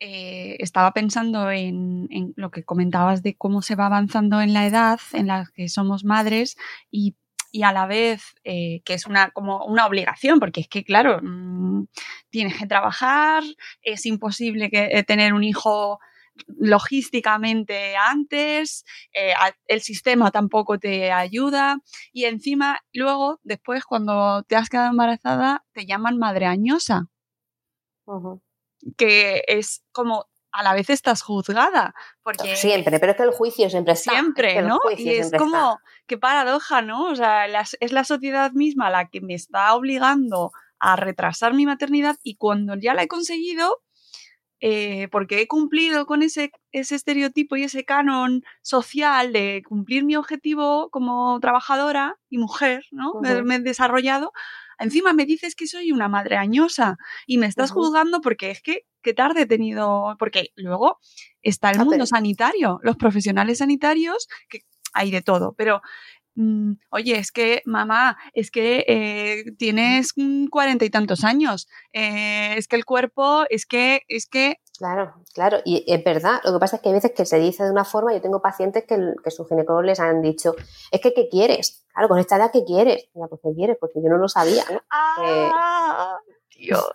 [0.04, 4.66] Eh, estaba pensando en, en, lo que comentabas de cómo se va avanzando en la
[4.66, 6.56] edad en la que somos madres
[6.90, 7.14] y
[7.52, 11.20] y a la vez eh, que es una, como una obligación, porque es que, claro,
[11.22, 11.84] mm,
[12.30, 13.44] tienes que trabajar,
[13.82, 16.00] es imposible que, eh, tener un hijo
[16.58, 19.34] logísticamente antes, eh,
[19.66, 21.78] el sistema tampoco te ayuda
[22.12, 27.08] y encima luego, después, cuando te has quedado embarazada, te llaman madre añosa.
[28.96, 31.94] Que es como a la vez estás juzgada.
[32.22, 34.12] Porque siempre, pero es que el juicio siempre está.
[34.12, 34.78] Siempre, ¿no?
[34.96, 37.06] Y es como, qué paradoja, ¿no?
[37.06, 42.16] O sea, es la sociedad misma la que me está obligando a retrasar mi maternidad
[42.22, 43.82] y cuando ya la he conseguido,
[44.60, 50.16] eh, porque he cumplido con ese, ese estereotipo y ese canon social de cumplir mi
[50.16, 53.14] objetivo como trabajadora y mujer, ¿no?
[53.20, 54.32] me, he desarrollado,
[54.78, 58.86] encima me dices que soy una madre añosa y me estás juzgando porque es que
[59.02, 60.98] qué tarde he tenido, porque luego
[61.42, 64.60] está el ah, mundo sanitario, los profesionales sanitarios, que
[64.94, 65.82] hay de todo, pero
[66.36, 70.14] mm, oye, es que mamá, es que eh, tienes
[70.50, 74.56] cuarenta y tantos años, eh, es que el cuerpo, es que, es que...
[74.78, 77.62] Claro, claro, y es verdad, lo que pasa es que hay veces que se dice
[77.64, 80.54] de una forma, yo tengo pacientes que, que sus ginecólogos les han dicho,
[80.90, 81.84] es que ¿qué quieres?
[81.92, 83.08] Claro, con esta edad ¿qué quieres?
[83.14, 83.76] Ya, pues ¿qué quieres?
[83.78, 84.80] Porque yo no lo sabía, ¿no?
[84.90, 86.18] Ah,
[86.56, 86.92] Dios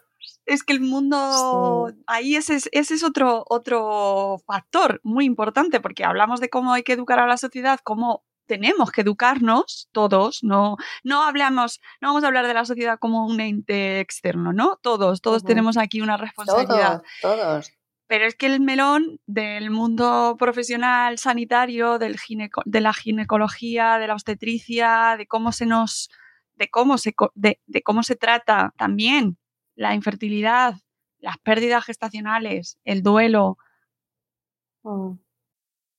[0.48, 6.40] es que el mundo, ahí ese, ese es otro, otro factor muy importante, porque hablamos
[6.40, 11.24] de cómo hay que educar a la sociedad, cómo tenemos que educarnos todos, no, no
[11.24, 14.78] hablamos, no vamos a hablar de la sociedad como un ente externo, ¿no?
[14.82, 17.04] Todos, todos tenemos aquí una responsabilidad.
[17.22, 17.72] Todos, todos.
[18.08, 22.16] Pero es que el melón del mundo profesional sanitario, del
[22.66, 26.10] de la ginecología, de la obstetricia, de cómo se nos,
[26.56, 29.38] de cómo se, de cómo se trata también
[29.76, 30.76] la infertilidad,
[31.20, 33.58] las pérdidas gestacionales, el duelo.
[34.84, 35.14] Mm.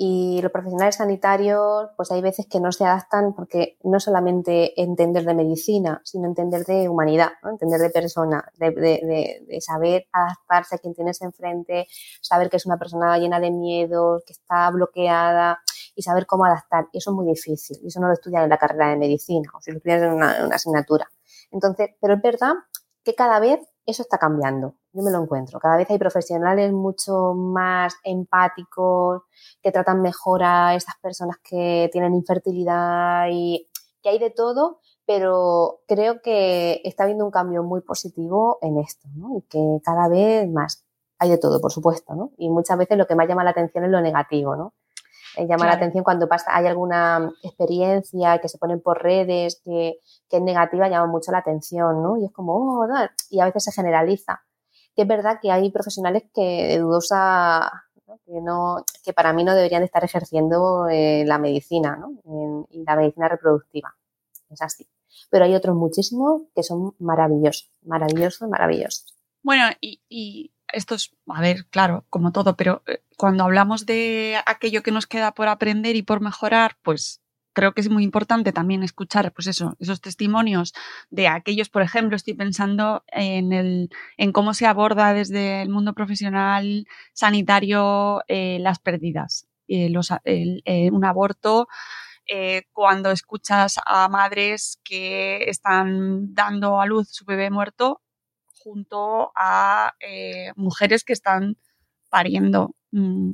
[0.00, 5.24] y los profesionales sanitarios, pues hay veces que no se adaptan porque no solamente entender
[5.24, 11.20] de medicina, sino entender de humanidad, entender de persona, de, saber adaptarse a quien tienes
[11.20, 11.88] enfrente,
[12.20, 15.58] saber que es una persona llena de miedos, que está bloqueada
[15.96, 16.86] y saber cómo adaptar.
[16.92, 17.78] Y eso es muy difícil.
[17.82, 20.12] Y eso no lo estudian en la carrera de medicina o si lo estudian en
[20.12, 21.08] una, en una asignatura.
[21.50, 22.54] Entonces, pero es verdad
[23.02, 24.74] que cada vez eso está cambiando.
[24.92, 25.58] Yo me lo encuentro.
[25.58, 29.22] Cada vez hay profesionales mucho más empáticos,
[29.62, 33.68] que tratan mejor a estas personas que tienen infertilidad y
[34.02, 39.08] que hay de todo, pero creo que está habiendo un cambio muy positivo en esto,
[39.14, 39.38] ¿no?
[39.38, 40.84] Y que cada vez más
[41.18, 42.30] hay de todo, por supuesto, ¿no?
[42.36, 44.74] Y muchas veces lo que más llama la atención es lo negativo, ¿no?
[45.36, 45.70] Eh, llama claro.
[45.70, 49.98] la atención cuando pasa, hay alguna experiencia que se ponen por redes que,
[50.28, 52.16] que, es negativa, llama mucho la atención, ¿no?
[52.16, 52.94] Y es como, oh, no,
[53.30, 54.42] y a veces se generaliza.
[54.94, 57.70] Que es verdad que hay profesionales que de dudosa,
[58.26, 62.66] Que, no, que para mí no deberían de estar ejerciendo eh, la medicina, ¿no?
[62.70, 63.94] En, la medicina reproductiva.
[64.50, 64.86] Es así.
[65.30, 69.14] Pero hay otros muchísimos que son maravillosos, maravillosos, maravillosos.
[69.42, 72.82] Bueno, y, y esto es, a ver, claro, como todo, pero
[73.16, 77.20] cuando hablamos de aquello que nos queda por aprender y por mejorar, pues
[77.52, 80.74] creo que es muy importante también escuchar, pues eso, esos testimonios
[81.10, 85.92] de aquellos, por ejemplo, estoy pensando en, el, en cómo se aborda desde el mundo
[85.94, 89.92] profesional sanitario eh, las pérdidas, eh,
[90.24, 91.68] eh, un aborto.
[92.72, 98.02] cuando escuchas a madres que están dando a luz su bebé muerto
[98.62, 99.94] junto a
[100.56, 101.56] mujeres que están
[102.10, 102.74] pariendo.
[102.92, 103.32] Mm.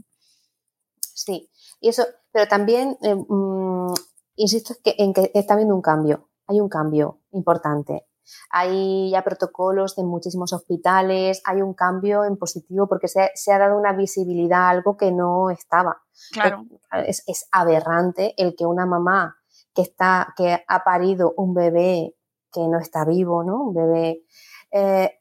[1.01, 1.49] Sí,
[1.85, 3.93] y eso, pero también, eh, mm,
[4.37, 8.07] insisto que, en que está habiendo un cambio, hay un cambio importante.
[8.49, 13.59] Hay ya protocolos en muchísimos hospitales, hay un cambio en positivo porque se, se ha
[13.59, 16.01] dado una visibilidad a algo que no estaba.
[16.33, 16.65] Claro.
[17.07, 19.37] Es, es, aberrante el que una mamá
[19.75, 22.17] que, está, que ha parido un bebé
[22.51, 23.63] que no está vivo, ¿no?
[23.63, 24.25] Un bebé
[24.71, 25.21] eh,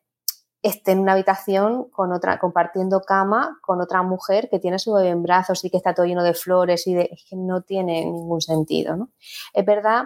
[0.64, 5.10] esté en una habitación con otra, compartiendo cama con otra mujer que tiene su bebé
[5.10, 8.06] en brazos y que está todo lleno de flores y de, es que no tiene
[8.06, 9.10] ningún sentido, ¿no?
[9.54, 10.06] Es verdad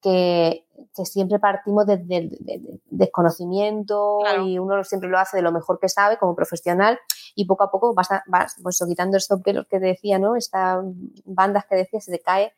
[0.00, 4.44] que, que siempre partimos desde el de, de, desconocimiento claro.
[4.44, 6.98] y uno siempre lo hace de lo mejor que sabe como profesional
[7.36, 10.34] y poco a poco vas, a, vas pues, quitando esto que, que decía, ¿no?
[10.34, 10.84] Estas
[11.24, 12.52] bandas que decía, se te cae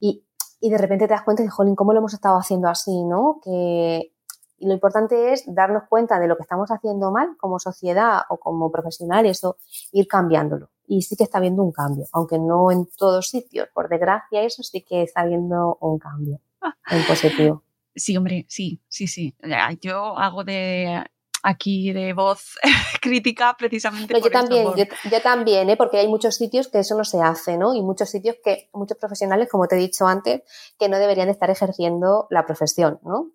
[0.00, 0.24] y,
[0.58, 3.40] y de repente te das cuenta de, jolín, ¿cómo lo hemos estado haciendo así, no?
[3.44, 4.14] Que,
[4.58, 8.38] y lo importante es darnos cuenta de lo que estamos haciendo mal como sociedad o
[8.38, 9.56] como profesionales o
[9.92, 10.70] ir cambiándolo.
[10.86, 13.68] Y sí que está habiendo un cambio, aunque no en todos sitios.
[13.72, 16.40] Por desgracia, eso sí que está habiendo un cambio
[16.90, 17.62] en positivo.
[17.94, 19.34] Sí, hombre, sí, sí, sí.
[19.80, 21.04] Yo hago de
[21.42, 22.56] aquí de voz
[23.00, 24.76] crítica precisamente Pero por yo también, por...
[24.76, 25.76] yo, yo, también, ¿eh?
[25.76, 27.74] porque hay muchos sitios que eso no se hace, ¿no?
[27.74, 30.42] Y muchos sitios que, muchos profesionales, como te he dicho antes,
[30.78, 33.30] que no deberían de estar ejerciendo la profesión, ¿no?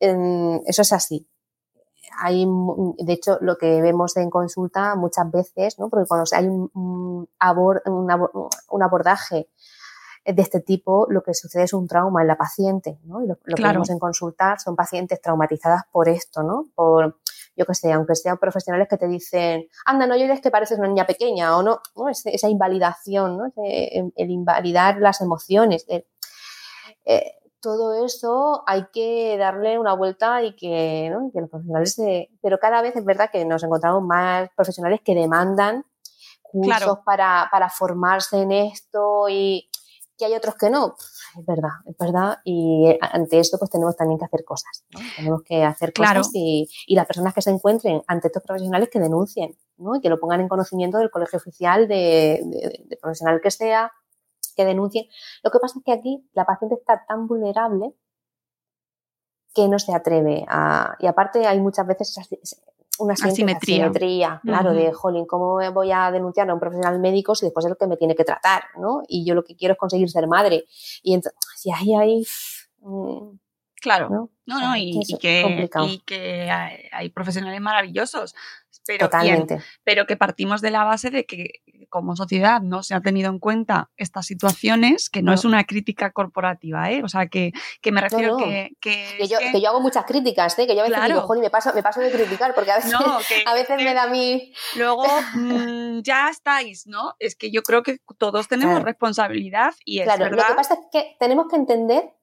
[0.00, 1.26] Eso es así.
[2.20, 2.46] Hay,
[2.98, 5.88] de hecho, lo que vemos en consulta muchas veces, ¿no?
[5.88, 8.30] porque cuando hay un, un, abor, un, abor,
[8.70, 9.48] un abordaje
[10.24, 13.20] de este tipo, lo que sucede es un trauma en la paciente, ¿no?
[13.20, 16.66] Lo, que vemos en consultar son pacientes traumatizadas por esto, ¿no?
[16.74, 17.18] Por,
[17.56, 20.88] yo que sé, aunque sean profesionales que te dicen, anda, no llores que pareces una
[20.88, 22.08] niña pequeña, o no, ¿no?
[22.08, 23.52] esa invalidación, ¿no?
[23.56, 25.86] El, invalidar las emociones.
[25.88, 26.04] eh,
[27.60, 31.30] todo eso hay que darle una vuelta y que, ¿no?
[31.32, 32.30] que los profesionales se...
[32.42, 35.84] Pero cada vez es verdad que nos encontramos más profesionales que demandan
[36.42, 39.68] cursos para, para formarse en esto y
[40.16, 40.96] que hay otros que no.
[41.38, 42.38] Es verdad, es verdad.
[42.44, 44.84] Y ante esto pues tenemos también que hacer cosas.
[44.90, 45.00] ¿no?
[45.16, 48.98] Tenemos que hacer cosas y, y, las personas que se encuentren ante estos profesionales que
[48.98, 49.96] denuncien ¿no?
[49.96, 53.92] y que lo pongan en conocimiento del colegio oficial de, de, de profesional que sea
[54.58, 55.06] que denuncien.
[55.44, 57.94] Lo que pasa es que aquí la paciente está tan vulnerable
[59.54, 60.96] que no se atreve a...
[60.98, 62.18] Y aparte hay muchas veces
[62.98, 64.86] una asimetría, asimetría claro, uh -huh.
[64.86, 67.86] de, jolín, ¿cómo voy a denunciar a un profesional médico si después es el que
[67.86, 69.02] me tiene que tratar, ¿no?
[69.06, 70.64] Y yo lo que quiero es conseguir ser madre.
[71.02, 72.24] Y entonces, si ahí hay...
[72.80, 73.38] Mm,
[73.80, 78.34] claro, no, no, no y, y, que, y, que, hay, hay, profesionales maravillosos,
[78.88, 79.10] pero.
[79.20, 79.46] Bien,
[79.84, 83.38] pero que partimos de la base de que como sociedad no se ha tenido en
[83.38, 85.34] cuenta estas situaciones, que no, no.
[85.34, 87.02] es una crítica corporativa, ¿eh?
[87.04, 88.44] O sea, que, que me refiero no.
[88.44, 90.66] Que, que, que, yo, que, yo, hago muchas críticas, ¿eh?
[90.66, 91.14] Que yo a veces claro.
[91.14, 92.94] digo, joder, me paso, me paso de criticar, porque a veces,
[93.46, 94.52] a veces me da a mí...
[94.76, 95.04] Luego,
[95.34, 97.14] mmm, ya estáis, ¿no?
[97.18, 98.86] Es que yo creo que todos tenemos claro.
[98.86, 100.38] responsabilidad y es claro, verdad...
[100.38, 102.17] Lo que pasa es que tenemos que entender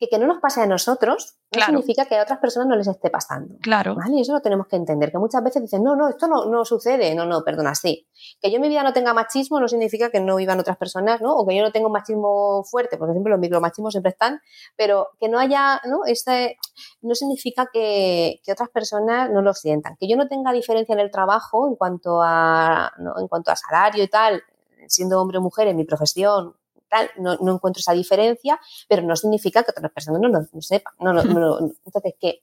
[0.00, 2.86] que que no nos pase a nosotros no significa que a otras personas no les
[2.86, 3.56] esté pasando.
[3.60, 3.94] Claro.
[3.94, 4.16] ¿vale?
[4.16, 6.64] Y eso lo tenemos que entender, que muchas veces dicen, no, no, esto no, no
[6.64, 7.14] sucede.
[7.14, 8.08] No, no, perdona, sí.
[8.40, 11.20] Que yo en mi vida no tenga machismo no significa que no vivan otras personas,
[11.20, 11.34] ¿no?
[11.36, 14.40] O que yo no tenga un machismo fuerte, porque siempre los micromachismos siempre están,
[14.74, 16.06] pero que no haya, ¿no?
[16.06, 16.56] Este,
[17.02, 19.96] no significa que, que otras personas no lo sientan.
[20.00, 23.18] Que yo no tenga diferencia en el trabajo en cuanto a, ¿no?
[23.20, 24.42] en cuanto a salario y tal,
[24.86, 26.54] siendo hombre o mujer en mi profesión,
[26.90, 30.46] tal, no, no, encuentro esa diferencia, pero no significa que otras personas no lo no,
[30.52, 30.92] no sepan.
[31.00, 31.20] No, no,
[31.86, 32.42] entonces, que,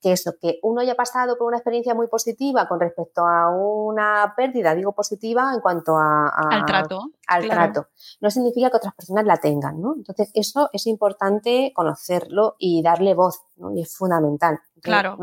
[0.00, 4.32] que eso, que uno haya pasado por una experiencia muy positiva con respecto a una
[4.36, 7.10] pérdida, digo positiva, en cuanto a, a al trato.
[7.26, 7.72] Al claro.
[7.72, 7.88] trato.
[8.20, 9.94] No significa que otras personas la tengan, ¿no?
[9.96, 13.74] Entonces, eso es importante conocerlo y darle voz, ¿no?
[13.74, 14.60] Y es fundamental.
[14.80, 15.18] Claro.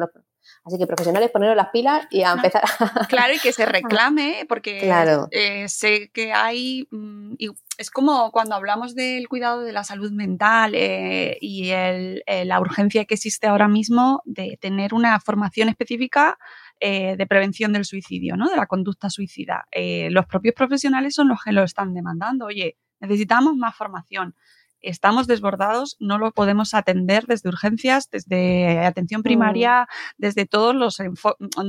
[0.63, 2.63] Así que profesionales, poneros las pilas y a no, empezar.
[3.07, 5.27] Claro, y que se reclame, porque claro.
[5.31, 6.87] eh, sé que hay.
[6.91, 7.35] Mm,
[7.77, 12.59] es como cuando hablamos del cuidado de la salud mental eh, y el, eh, la
[12.59, 16.37] urgencia que existe ahora mismo de tener una formación específica
[16.79, 18.49] eh, de prevención del suicidio, ¿no?
[18.49, 19.67] de la conducta suicida.
[20.09, 22.45] Los propios profesionales son los que lo están demandando.
[22.45, 24.35] Oye, necesitamos más formación
[24.81, 30.13] estamos desbordados, no lo podemos atender desde urgencias, desde atención primaria, mm.
[30.17, 30.97] desde todos los,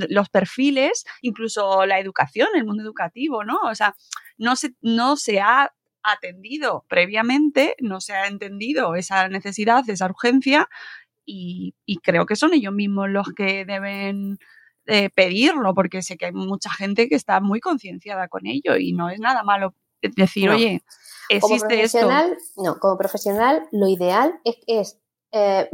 [0.09, 3.59] los perfiles, incluso la educación, el mundo educativo, ¿no?
[3.65, 3.97] O sea,
[4.37, 5.73] no se, no se ha
[6.13, 10.69] atendido previamente, no se ha entendido esa necesidad, esa urgencia,
[11.25, 14.39] y, y creo que son ellos mismos los que deben
[14.87, 18.93] eh, pedirlo, porque sé que hay mucha gente que está muy concienciada con ello y
[18.93, 20.57] no es nada malo decir, no.
[20.57, 20.83] oye,
[21.29, 22.63] existe como profesional, esto.
[22.63, 24.99] No, como profesional, lo ideal es, es
[25.31, 25.69] eh,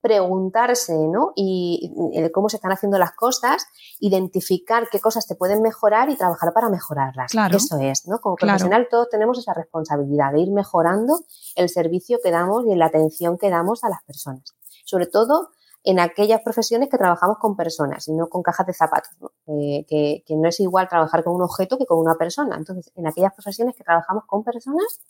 [0.00, 1.32] preguntarse, ¿no?
[1.36, 3.66] Y, y, cómo se están haciendo las cosas,
[4.00, 7.30] identificar qué cosas te pueden mejorar y trabajar para mejorarlas.
[7.30, 7.56] Claro.
[7.56, 8.18] Eso es, ¿no?
[8.20, 8.88] Como profesional claro.
[8.90, 11.20] todos tenemos esa responsabilidad de ir mejorando
[11.54, 14.54] el servicio que damos y la atención que damos a las personas.
[14.84, 15.50] Sobre todo
[15.84, 19.30] en aquellas profesiones que trabajamos con personas y no con cajas de zapatos, ¿no?
[19.46, 22.56] Eh, que, que, no es igual trabajar con un objeto que con una persona.
[22.56, 25.00] Entonces, en aquellas profesiones que trabajamos con personas,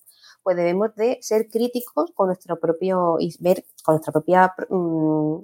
[0.45, 5.41] pues debemos de ser críticos con nuestro propio, y ver con nuestra propia um,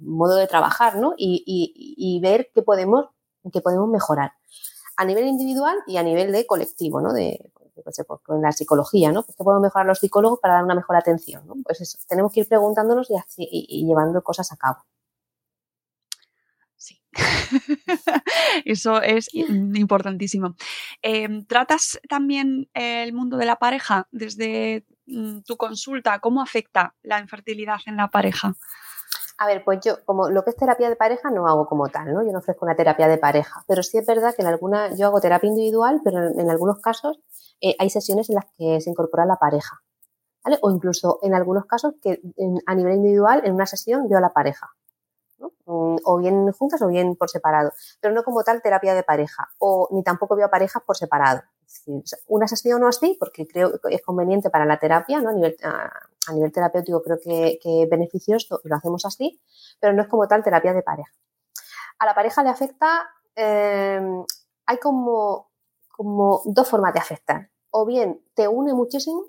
[0.00, 1.14] modo de trabajar, ¿no?
[1.18, 3.06] Y, y, ver qué podemos,
[3.52, 4.32] qué podemos mejorar
[4.96, 7.12] a nivel individual y a nivel de colectivo, ¿no?
[7.12, 7.50] De,
[7.82, 9.24] pues, con la psicología, ¿no?
[9.24, 11.54] Pues que podemos mejorar los psicólogos para dar una mejor atención, ¿no?
[11.64, 14.78] Pues eso, tenemos que ir preguntándonos y llevando cosas a cabo.
[18.64, 20.54] Eso es importantísimo.
[21.02, 26.18] Eh, ¿Tratas también el mundo de la pareja desde mm, tu consulta?
[26.20, 28.54] ¿Cómo afecta la infertilidad en la pareja?
[29.38, 32.12] A ver, pues yo, como lo que es terapia de pareja, no hago como tal,
[32.12, 32.22] ¿no?
[32.24, 35.06] Yo no ofrezco una terapia de pareja, pero sí es verdad que en alguna, yo
[35.06, 37.18] hago terapia individual, pero en, en algunos casos
[37.60, 39.82] eh, hay sesiones en las que se incorpora la pareja,
[40.44, 40.58] ¿vale?
[40.62, 44.20] O incluso en algunos casos que en, a nivel individual, en una sesión, veo a
[44.20, 44.74] la pareja,
[45.64, 49.88] O bien juntas o bien por separado, pero no como tal terapia de pareja, o
[49.92, 51.42] ni tampoco veo parejas por separado.
[51.64, 55.30] Es sesión o así, porque creo que es conveniente para la terapia, ¿no?
[55.30, 59.40] A nivel, terapéutico creo que, que es beneficioso y lo hacemos así,
[59.80, 61.12] pero no es como tal terapia de pareja.
[61.98, 64.00] A la pareja le afecta, eh,
[64.66, 65.50] hay como,
[65.88, 67.50] como dos formas de afectar.
[67.72, 69.24] o bien te une muchísimo,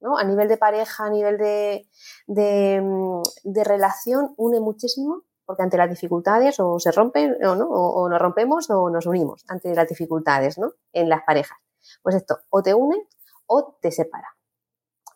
[0.00, 0.18] ¿no?
[0.18, 1.88] A nivel de pareja, a nivel de,
[2.26, 7.66] de, mm, de relación, une muchísimo, porque ante las dificultades o se rompen o no,
[7.70, 10.74] o, nos rompemos o nos unimos ante las dificultades, ¿no?
[10.92, 11.56] En las parejas.
[12.02, 13.08] Pues esto, o te une
[13.46, 14.28] o te separa.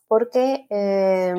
[0.08, 1.34] Porque eh,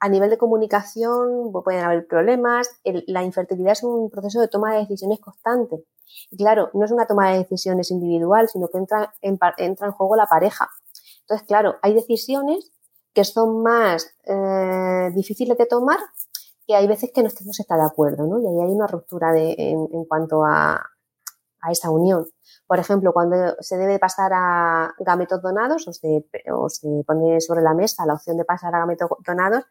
[0.00, 2.70] a nivel de comunicación pues, pueden haber problemas.
[2.82, 5.84] la infertilidad es un proceso de toma de decisiones constante.
[6.30, 9.92] Y claro, no es una toma de decisiones individual, sino que entra en, entra en
[9.92, 10.70] juego la pareja.
[11.20, 12.72] Entonces, claro, hay decisiones
[13.12, 15.98] que son más eh, difíciles de tomar
[16.66, 18.40] que hay veces que no, se está de acuerdo, ¿no?
[18.40, 20.74] Y ahí hay una ruptura de, en, cuanto a,
[21.60, 22.26] a, esa unión.
[22.66, 26.24] Por ejemplo, cuando se debe pasar a gametos donados o se,
[27.06, 29.64] pone sobre la mesa la opción de pasar a gametos donados,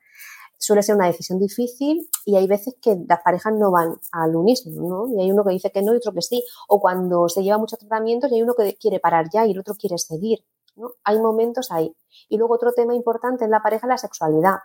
[0.58, 4.82] suele ser una decisión difícil y hay veces que las parejas no van al unísono,
[4.82, 5.08] ¿no?
[5.08, 6.44] Y hay uno que dice que no y otro que sí.
[6.68, 9.60] O cuando se lleva muchos tratamientos y hay uno que quiere parar ya y el
[9.60, 10.92] otro quiere seguir, ¿no?
[11.04, 11.96] Hay momentos ahí.
[12.30, 14.58] Y luego otro tema importante en la pareja es la sexualidad.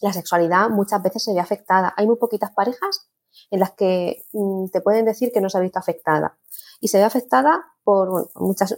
[0.00, 1.94] La sexualidad muchas veces se ve afectada.
[1.96, 3.08] Hay muy poquitas parejas
[3.50, 6.38] en las que mm, te pueden decir que no se ha visto afectada.
[6.80, 8.74] Y se ve afectada por, muchas,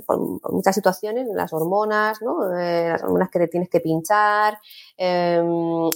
[0.72, 2.56] situaciones, las hormonas, ¿no?
[2.56, 4.58] Eh, las hormonas que te tienes que pinchar,
[4.96, 5.90] em,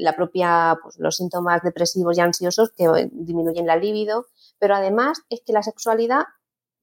[0.00, 4.26] la propia, pues, los síntomas depresivos y ansiosos que disminuyen la libido,
[4.58, 6.24] pero además es que la sexualidad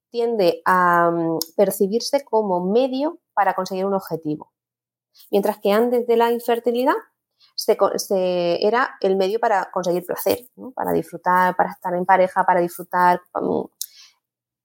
[0.10, 4.52] tiende a mm, percibirse como medio para conseguir un objetivo.
[5.32, 6.96] Mientras que antes de la infertilidad
[7.56, 13.22] se, era el medio para conseguir placer, para disfrutar, para estar en pareja, para disfrutar.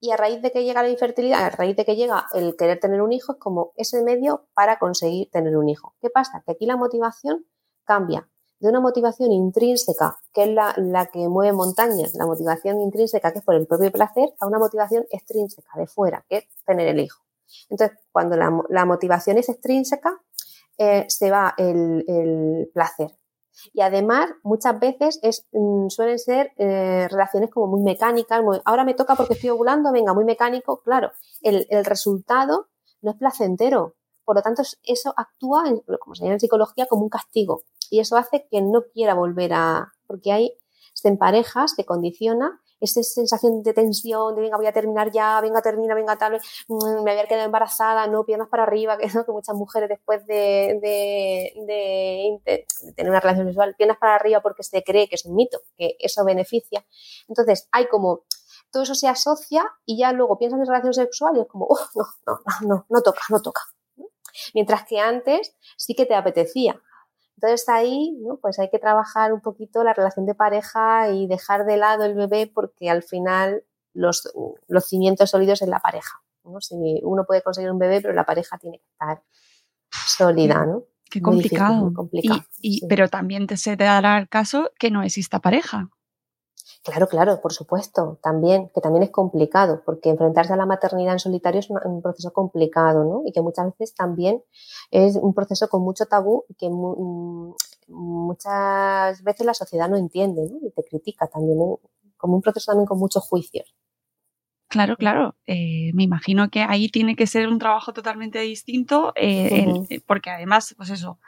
[0.01, 2.79] Y a raíz de que llega la infertilidad, a raíz de que llega el querer
[2.79, 5.95] tener un hijo, es como ese medio para conseguir tener un hijo.
[6.01, 6.43] ¿Qué pasa?
[6.45, 7.47] Que aquí la motivación
[7.85, 8.29] cambia
[8.61, 13.41] de una motivación intrínseca, que es la, la, que mueve montañas, la motivación intrínseca, que
[13.41, 17.01] es por el propio placer, a una motivación extrínseca, de fuera, que es tener el
[17.01, 17.23] hijo.
[17.69, 20.19] Entonces, cuando la, la motivación es extrínseca,
[20.79, 23.17] eh, se va el, placer.
[23.73, 28.95] Y además, muchas veces es, mm, suelen ser eh, relaciones como muy mecánicas, ahora me
[28.95, 31.13] toca porque estoy ovulando, venga, muy mecánico, claro,
[31.43, 32.69] el, resultado
[33.03, 33.95] no es placentero.
[34.25, 35.65] Por lo tanto, eso actúa,
[36.01, 37.63] como se llama en psicología, como un castigo.
[37.91, 40.59] Y eso hace que no quiera volver a, porque hay,
[41.05, 45.63] en parejas, te condiciona esa sensación de tensión, de venga, voy a terminar ya, venga,
[45.63, 49.25] termina, venga, tal, mm, me había quedado embarazada, no, piernas para arriba, que, ¿no?
[49.25, 50.79] que muchas mujeres después de,
[52.97, 55.97] tener una relación sexual, piernas para arriba porque se cree que es un mito, que
[55.99, 56.85] eso beneficia.
[57.29, 58.25] Entonces, hay como
[58.71, 62.05] todo eso se asocia y ya luego piensas en relación sexual y es como, no,
[62.27, 63.63] no, no, no, no toca, no toca.
[64.53, 66.81] Mientras que antes sí que te apetecía.
[67.37, 68.37] Entonces ahí, ¿no?
[68.37, 72.15] pues hay que trabajar un poquito la relación de pareja y dejar de lado el
[72.15, 74.33] bebé porque al final los,
[74.69, 76.23] los cimientos sólidos en la pareja.
[76.45, 76.61] ¿no?
[76.61, 79.23] Si uno puede conseguir un bebé, pero la pareja tiene que estar
[80.07, 80.85] sólida, ¿no?
[81.11, 81.93] Qué complicado.
[82.61, 85.91] y, Pero también te se te dará el caso que no exista pareja.
[86.85, 91.19] Claro, claro, por supuesto, también, que también es complicado, porque enfrentarse a la maternidad en
[91.19, 93.23] solitario es un proceso complicado, ¿no?
[93.25, 94.43] Y que muchas veces también
[94.91, 97.55] es un proceso con mucho tabú y que mm,
[97.89, 100.59] muchas veces la sociedad no entiende, ¿no?
[100.67, 101.59] Y te critica también,
[102.19, 103.75] como un proceso también con muchos juicios.
[104.69, 105.37] Claro, claro.
[105.47, 110.75] Eh, me imagino que ahí tiene que ser un trabajo totalmente distinto, eh, porque además,
[110.77, 111.19] pues eso,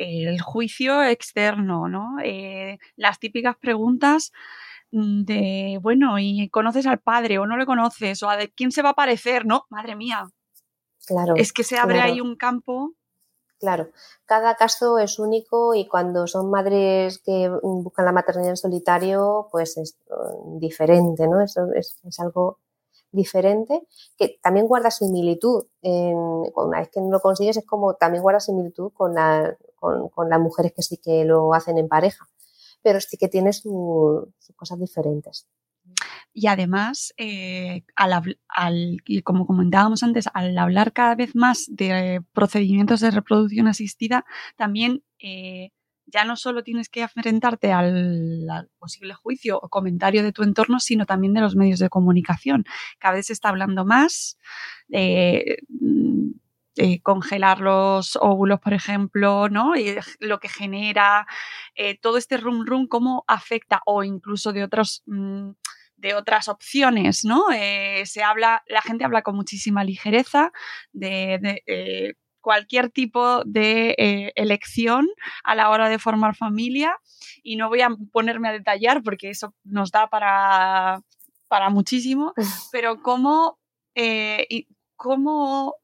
[0.00, 2.16] el juicio externo, ¿no?
[2.22, 4.32] Eh, las típicas preguntas
[4.92, 8.72] Mm, de, bueno, y conoces al padre o no le conoces, o a de quién
[8.72, 9.64] se va a parecer, ¿no?
[9.70, 10.28] Madre mía.
[11.06, 11.34] Claro.
[11.36, 12.92] Es que se abre ahí un campo.
[13.58, 13.90] Claro,
[14.24, 19.76] cada caso es único y cuando son madres que buscan la maternidad en solitario, pues
[19.76, 21.40] es mm, diferente, ¿no?
[21.40, 22.58] Eso es, algo
[23.12, 23.86] diferente
[24.16, 25.66] que también guarda similitud.
[25.82, 30.28] En, una vez que no lo consigues, es como también guarda similitud con, la, con
[30.28, 32.28] las mujeres que sí que lo hacen en pareja
[32.82, 35.46] pero sí que tiene sus cosas diferentes.
[36.32, 38.36] Y además, eh, al,
[39.24, 44.24] como comentábamos antes, al hablar cada vez más de procedimientos de reproducción asistida,
[44.56, 45.70] también eh,
[46.06, 51.04] ya no solo tienes que enfrentarte al, posible juicio o comentario de tu entorno, sino
[51.04, 52.64] también de los medios de comunicación.
[52.98, 54.38] Cada vez se está hablando más.
[54.90, 55.56] Eh,
[56.76, 59.76] eh, congelar los óvulos, por ejemplo, ¿no?
[59.76, 61.26] Y lo que genera
[61.74, 65.02] eh, todo este rum rum, cómo afecta, o incluso de otros.
[65.06, 65.50] Mm,
[65.96, 67.52] de otras opciones, ¿no?
[67.52, 70.50] Eh, se habla, la gente habla con muchísima ligereza
[70.94, 75.06] de, cualquier tipo de elección
[75.44, 76.96] a la hora de formar familia
[77.42, 81.02] y no voy a ponerme a detallar porque eso nos da para,
[81.48, 82.32] para muchísimo,
[82.72, 83.58] pero cómo,
[84.96, 85.74] cómo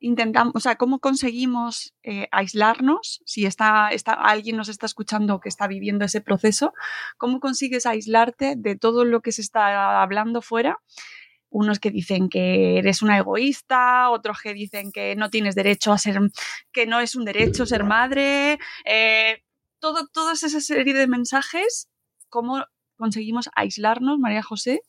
[0.00, 5.48] intentamos, o sea, cómo conseguimos eh, aislarnos, si está, está, alguien nos está escuchando que
[5.48, 6.72] está viviendo ese proceso,
[7.16, 10.78] cómo consigues aislarte de todo lo que se está hablando fuera.
[11.50, 15.98] Unos que dicen que eres una egoísta, otros que dicen que no tienes derecho a
[15.98, 16.18] ser,
[16.72, 19.42] que no es un derecho ser madre, eh,
[19.78, 21.88] todo, toda esa serie de mensajes,
[22.28, 22.64] ¿cómo
[22.98, 24.82] conseguimos aislarnos, María José?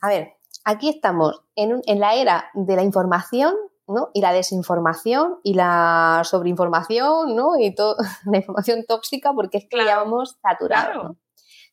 [0.00, 0.32] A ver,
[0.64, 3.54] aquí estamos en, en la era de la información
[3.92, 4.10] ¿no?
[4.14, 7.58] Y la desinformación y la sobreinformación, ¿no?
[7.58, 10.94] Y toda la información tóxica porque es que ya vamos saturados.
[10.94, 11.16] Claro.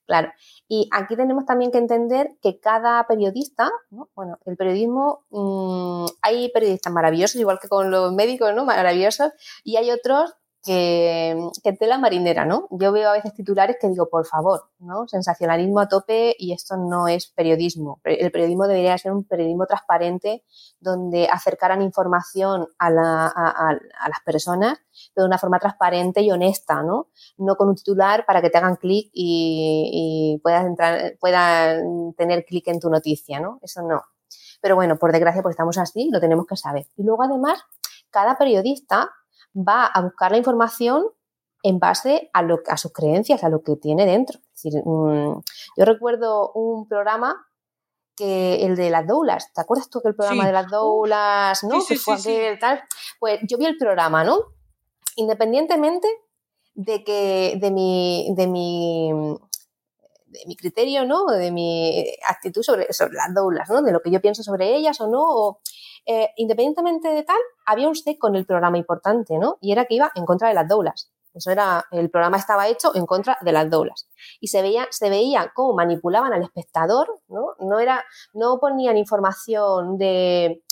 [0.05, 0.31] claro.
[0.67, 4.09] Y aquí tenemos también que entender que cada periodista, ¿no?
[4.15, 8.65] bueno, el periodismo, mmm, hay periodistas maravillosos, igual que con los médicos, ¿no?
[8.65, 9.31] Maravillosos,
[9.63, 12.67] y hay otros que, que tela marinera, ¿no?
[12.71, 15.07] Yo veo a veces titulares que digo, por favor, ¿no?
[15.07, 18.01] Sensacionalismo a tope y esto no es periodismo.
[18.03, 20.43] El periodismo debería ser un periodismo transparente
[20.79, 24.79] donde acercaran información a, la, a, a las personas
[25.15, 27.07] de una forma transparente y honesta, ¿no?
[27.37, 32.45] No con un titular para que te hagan clic y, y, puedas entrar, puedan tener
[32.45, 33.59] clic en tu noticia, ¿no?
[33.61, 34.01] Eso no.
[34.61, 36.87] Pero bueno, por desgracia, pues estamos así, lo tenemos que saber.
[36.97, 37.63] Y luego, además,
[38.09, 39.09] cada periodista
[39.55, 41.05] va a buscar la información
[41.63, 44.39] en base a, lo, a sus creencias, a lo que tiene dentro.
[44.55, 47.45] Es decir, yo recuerdo un programa
[48.15, 50.47] que el de las doulas, ¿te acuerdas tú que el programa sí.
[50.47, 51.81] de las doulas, no?
[51.81, 52.81] Sí, sí, aquel, tal.
[53.19, 54.39] Pues yo vi el programa, ¿no?
[55.15, 56.07] Independientemente
[56.73, 59.11] de que de mi, de mi
[60.29, 61.25] de mi criterio, ¿no?
[61.25, 63.81] De mi actitud sobre, sobre las doulas, ¿no?
[63.81, 65.21] De lo que yo pienso sobre ellas o no.
[65.21, 65.61] O,
[66.05, 69.57] eh, independientemente de tal, había un seco en el programa importante, ¿no?
[69.61, 71.11] Y era que iba en contra de las doulas.
[71.33, 74.09] Eso era, el programa estaba hecho en contra de las doulas.
[74.39, 77.55] Y se veía, se veía cómo manipulaban al espectador, ¿no?
[77.59, 80.63] No era, no ponían información de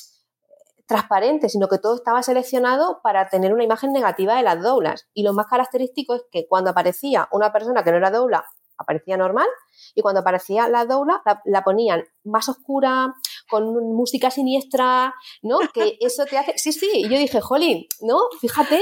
[0.88, 5.08] transparente, sino que todo estaba seleccionado para tener una imagen negativa de las doulas.
[5.14, 8.46] Y lo más característico es que cuando aparecía una persona que no era doula,
[8.78, 9.48] aparecía normal,
[9.96, 13.14] y cuando aparecía la doula, la, la ponían más oscura,
[13.50, 15.60] con música siniestra, ¿no?
[15.74, 16.58] Que eso te hace...
[16.58, 18.18] Sí, sí, y yo dije, jolín, ¿no?
[18.40, 18.82] Fíjate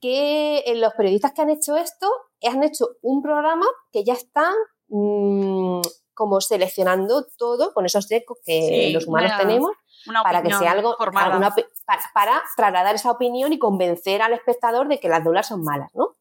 [0.00, 2.08] que los periodistas que han hecho esto
[2.42, 4.54] han hecho un programa que ya están
[4.88, 5.80] mmm,
[6.14, 9.70] como seleccionando todo con esos ecos que sí, los humanos tenemos
[10.06, 11.50] una para que sea algo una,
[11.86, 15.90] para, para, trasladar esa opinión y convencer al espectador de que las doulas son malas,
[15.94, 16.16] ¿no?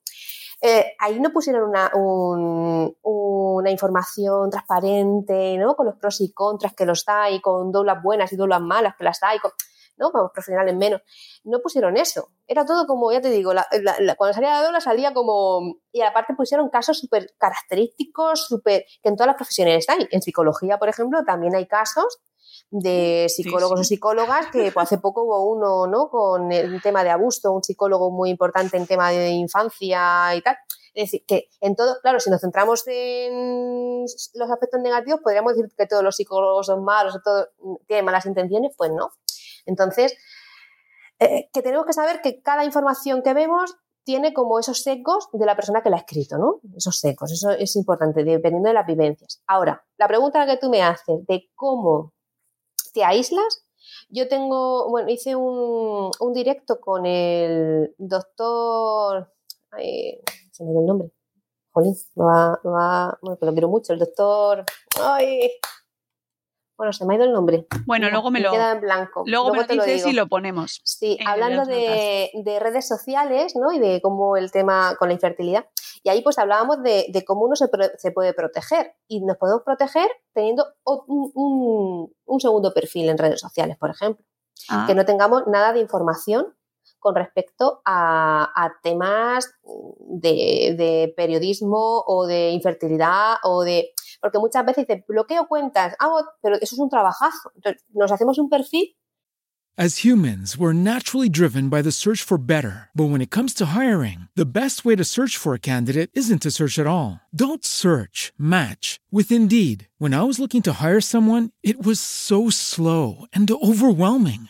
[0.64, 5.76] Eh, ahí no pusieron una, un, una, información transparente, ¿no?
[5.76, 9.04] Con los pros y contras que los hay, con doulas buenas y doulas malas que
[9.04, 9.52] las hay, con,
[9.98, 10.12] ¿no?
[10.12, 11.02] Con profesionales menos.
[11.44, 12.30] No pusieron eso.
[12.48, 13.66] Era todo como, ya te digo, la,
[14.18, 15.78] cuando salía la doula salía como...
[15.92, 18.86] Y aparte pusieron casos súper característicos, súper...
[19.02, 20.08] que en todas las profesiones hay.
[20.12, 22.20] En psicología, por ejemplo, también hay casos
[22.72, 23.94] de psicólogos sí, sí.
[23.94, 27.62] o psicólogas que pues, hace poco hubo uno no con el tema de abuso un
[27.62, 30.56] psicólogo muy importante en tema de infancia y tal
[30.94, 35.70] es decir que en todo claro si nos centramos en los aspectos negativos podríamos decir
[35.78, 37.50] que todos los psicólogos son malos o todos
[37.88, 39.10] tienen malas intenciones pues no
[39.66, 40.16] entonces
[41.20, 45.46] eh, que tenemos que saber que cada información que vemos tiene como esos secos de
[45.46, 46.60] la persona que la ha escrito, ¿no?
[46.76, 49.44] Esos secos, eso es importante, dependiendo de las vivencias.
[49.46, 52.14] Ahora, la pregunta que tú me haces de cómo
[52.94, 53.66] te aíslas.
[54.10, 59.34] Yo tengo, bueno, hice un, un directo con el doctor,
[59.72, 60.20] ay,
[60.52, 61.12] se me dio el nombre,
[61.72, 64.66] jolín, no va, no va, bueno, que lo quiero mucho, el doctor,
[65.02, 65.52] ay,
[66.82, 67.68] bueno, se me ha ido el nombre.
[67.86, 68.52] Bueno, luego me, me lo.
[68.52, 69.22] Queda en blanco.
[69.28, 70.82] Luego, luego me lo dices lo y lo ponemos.
[70.84, 73.72] Sí, hablando de, de, redes sociales, ¿no?
[73.72, 75.68] Y de cómo el tema con la infertilidad.
[76.02, 77.70] Y ahí pues hablábamos de, de cómo uno se,
[78.00, 78.96] se, puede proteger.
[79.08, 84.26] Y nos podemos proteger teniendo un, un, un segundo perfil en redes sociales, por ejemplo.
[84.68, 84.86] Ah.
[84.88, 86.56] Que no tengamos nada de información
[86.98, 89.54] con respecto a, a temas
[90.00, 93.94] de, de, periodismo o de infertilidad o de...
[94.22, 97.52] Porque muchas veces dicen, bloqueo cuentas, hago, pero eso es un trabajazo.
[97.56, 98.96] Entonces, nos hacemos un perfil
[99.78, 102.90] As humans, we're naturally driven by the search for better.
[102.94, 106.42] But when it comes to hiring, the best way to search for a candidate isn't
[106.42, 107.22] to search at all.
[107.34, 109.88] Don't search, match with Indeed.
[109.98, 114.50] When I was looking to hire someone, it was so slow and overwhelming.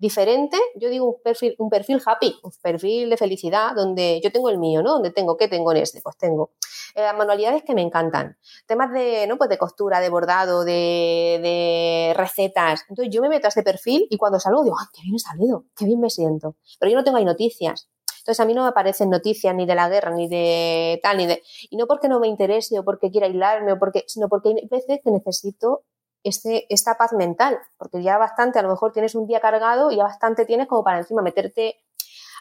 [0.00, 4.48] Diferente, yo digo un perfil, un perfil happy, un perfil de felicidad, donde yo tengo
[4.48, 4.94] el mío, ¿no?
[4.94, 6.00] Donde tengo, ¿qué tengo en este?
[6.00, 6.52] Pues tengo
[6.94, 9.36] eh, manualidades que me encantan, temas de, ¿no?
[9.36, 12.86] Pues de costura, de bordado, de, de, recetas.
[12.88, 15.18] Entonces yo me meto a este perfil y cuando salgo digo, ¡ay, qué bien he
[15.18, 15.66] salido!
[15.76, 16.56] ¡Qué bien me siento!
[16.78, 17.90] Pero yo no tengo ahí noticias.
[18.20, 21.26] Entonces a mí no me aparecen noticias ni de la guerra, ni de tal, ni
[21.26, 21.42] de...
[21.68, 24.68] Y no porque no me interese o porque quiera aislarme, o porque, sino porque hay
[24.68, 25.84] veces que necesito
[26.22, 29.96] este, esta paz mental, porque ya bastante, a lo mejor tienes un día cargado y
[29.96, 31.80] ya bastante tienes como para encima meterte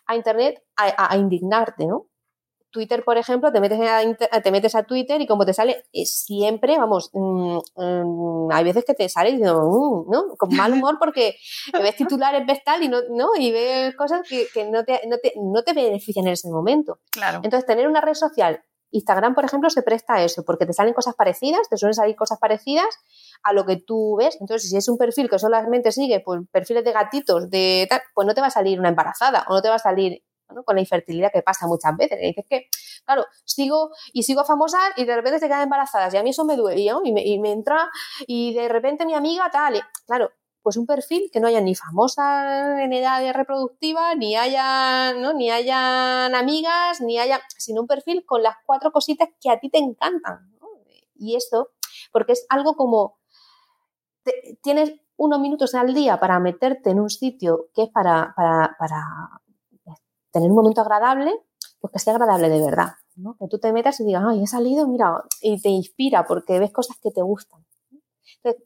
[0.06, 2.08] a internet a, a, indignarte, ¿no?
[2.72, 6.24] Twitter, por ejemplo, te metes, a, te metes a Twitter y como te sale, es
[6.24, 10.36] siempre, vamos, mmm, mmm, hay veces que te sale diciendo, mmm, ¿no?
[10.38, 11.36] Con mal humor porque
[11.74, 13.30] ves titulares, ves tal y no, ¿no?
[13.38, 17.00] Y ves cosas que, que no, te, no, te, no te benefician en ese momento.
[17.12, 17.42] Claro.
[17.44, 20.94] Entonces, tener una red social Instagram, por ejemplo, se presta a eso, porque te salen
[20.94, 22.88] cosas parecidas, te suelen salir cosas parecidas
[23.44, 24.38] a lo que tú ves.
[24.40, 28.28] Entonces, si es un perfil que solamente sigue pues, perfiles de gatitos, de tal, pues
[28.28, 30.24] no te va a salir una embarazada o no te va a salir
[30.66, 32.18] con la infertilidad que pasa muchas veces.
[32.22, 32.70] Y dices que,
[33.06, 36.46] claro, sigo y sigo famosa y de repente se quedan embarazadas y a mí eso
[36.46, 37.02] me duele ¿no?
[37.04, 37.90] y, me, y me entra
[38.26, 39.76] y de repente mi amiga tal.
[39.76, 40.32] Y, claro,
[40.62, 45.34] pues un perfil que no haya ni famosa en edad reproductiva, ni haya, ¿no?
[45.34, 49.70] ni hayan amigas, ni haya, sino un perfil con las cuatro cositas que a ti
[49.70, 50.52] te encantan.
[50.60, 50.68] ¿no?
[51.16, 51.70] Y esto,
[52.12, 53.18] porque es algo como,
[54.24, 58.76] te, tienes unos minutos al día para meterte en un sitio que es para, para,
[58.78, 59.42] para
[60.32, 61.34] tener un momento agradable,
[61.80, 62.94] pues que sea agradable de verdad.
[63.16, 63.36] ¿no?
[63.38, 66.72] Que tú te metas y digas, ay, he salido, mira, y te inspira porque ves
[66.72, 67.66] cosas que te gustan.
[68.44, 68.64] Entonces,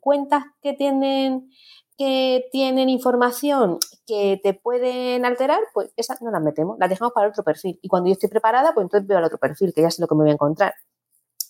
[0.00, 1.50] cuentas que tienen
[1.98, 7.28] que tienen información que te pueden alterar, pues esas no las metemos, las dejamos para
[7.28, 7.78] otro perfil.
[7.82, 10.06] Y cuando yo estoy preparada, pues entonces veo al otro perfil, que ya sé lo
[10.06, 10.74] que me voy a encontrar.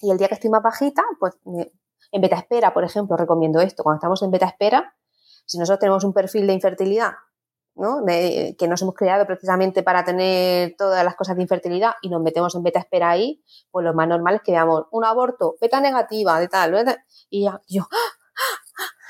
[0.00, 3.82] Y el día que estoy más bajita, pues en beta espera, por ejemplo, recomiendo esto.
[3.82, 4.94] Cuando estamos en beta espera,
[5.44, 7.12] si nosotros tenemos un perfil de infertilidad,
[7.78, 8.02] ¿no?
[8.02, 12.20] De, que nos hemos creado precisamente para tener todas las cosas de infertilidad y nos
[12.20, 15.80] metemos en beta espera ahí, pues lo más normal es que veamos un aborto, beta
[15.80, 17.86] negativa, de tal, beta, y yo,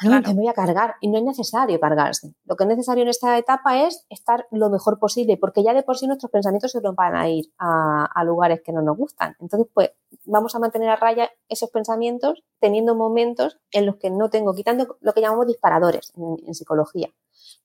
[0.00, 0.22] claro.
[0.22, 0.94] que me voy a cargar.
[1.00, 2.34] Y no es necesario cargarse.
[2.44, 5.82] Lo que es necesario en esta etapa es estar lo mejor posible, porque ya de
[5.82, 8.96] por sí nuestros pensamientos se nos van a ir a, a lugares que no nos
[8.96, 9.36] gustan.
[9.40, 9.90] Entonces, pues,
[10.24, 14.98] vamos a mantener a raya esos pensamientos teniendo momentos en los que no tengo, quitando
[15.00, 17.08] lo que llamamos disparadores en, en psicología.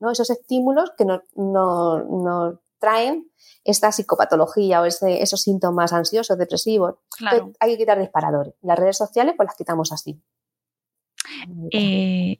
[0.03, 0.11] ¿No?
[0.11, 3.31] Esos estímulos que nos no, no traen
[3.63, 6.95] esta psicopatología o ese, esos síntomas ansiosos, depresivos.
[7.17, 7.37] Claro.
[7.37, 8.53] Entonces, hay que quitar disparadores.
[8.61, 10.21] Las redes sociales, pues las quitamos así.
[11.71, 12.39] Eh,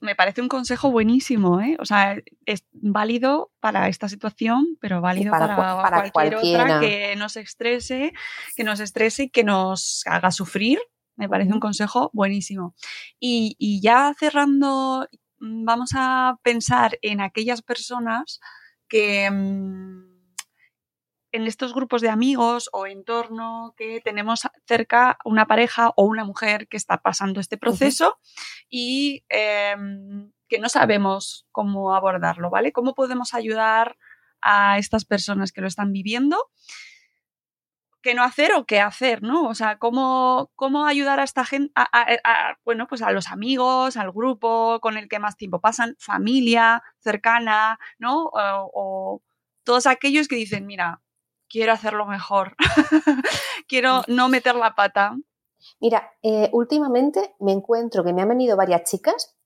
[0.00, 1.76] me parece un consejo buenísimo, ¿eh?
[1.80, 2.16] O sea,
[2.46, 6.64] es válido para esta situación, pero válido para, para, para cualquier cualquiera.
[6.64, 8.12] otra que nos estrese,
[8.56, 10.78] que nos estrese y que nos haga sufrir.
[11.16, 12.74] Me parece un consejo buenísimo.
[13.18, 15.06] Y, y ya cerrando,
[15.40, 18.40] vamos a pensar en aquellas personas
[18.88, 20.10] que mmm,
[21.32, 26.68] en estos grupos de amigos o entorno que tenemos cerca una pareja o una mujer
[26.68, 28.66] que está pasando este proceso uh -huh.
[28.68, 29.76] y eh,
[30.48, 32.72] que no sabemos cómo abordarlo, ¿vale?
[32.72, 33.96] ¿Cómo podemos ayudar
[34.42, 36.50] a estas personas que lo están viviendo?
[38.02, 39.48] Qué no hacer o qué hacer, ¿no?
[39.48, 44.12] O sea, cómo, cómo ayudar a esta gente, a, bueno, pues a los amigos, al
[44.12, 48.26] grupo con el que más tiempo pasan, familia cercana, ¿no?
[48.26, 49.22] O, o
[49.64, 51.02] todos aquellos que dicen, mira,
[51.48, 52.56] quiero hacerlo mejor,
[53.68, 55.16] quiero no meter la pata.
[55.80, 59.36] Mira, eh, últimamente me encuentro que me han venido varias chicas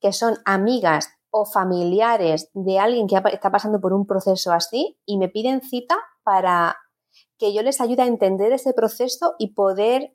[0.00, 5.18] que son amigas o familiares de alguien que está pasando por un proceso así y
[5.18, 6.78] me piden cita para
[7.38, 10.14] que yo les ayude a entender ese proceso y poder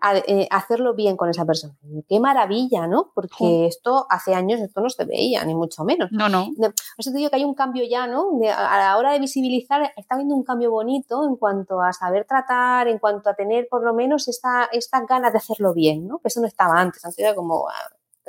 [0.00, 1.76] a, eh, hacerlo bien con esa persona.
[2.08, 3.12] Qué maravilla, ¿no?
[3.14, 3.64] Porque sí.
[3.66, 6.10] esto hace años esto no se veía, ni mucho menos.
[6.12, 6.48] No, no.
[6.56, 8.38] De, eso te digo que hay un cambio ya, ¿no?
[8.40, 12.24] De, a la hora de visibilizar está habiendo un cambio bonito en cuanto a saber
[12.26, 16.18] tratar, en cuanto a tener por lo menos esta, estas ganas de hacerlo bien, ¿no?
[16.20, 17.66] Que eso no estaba antes, antes era como...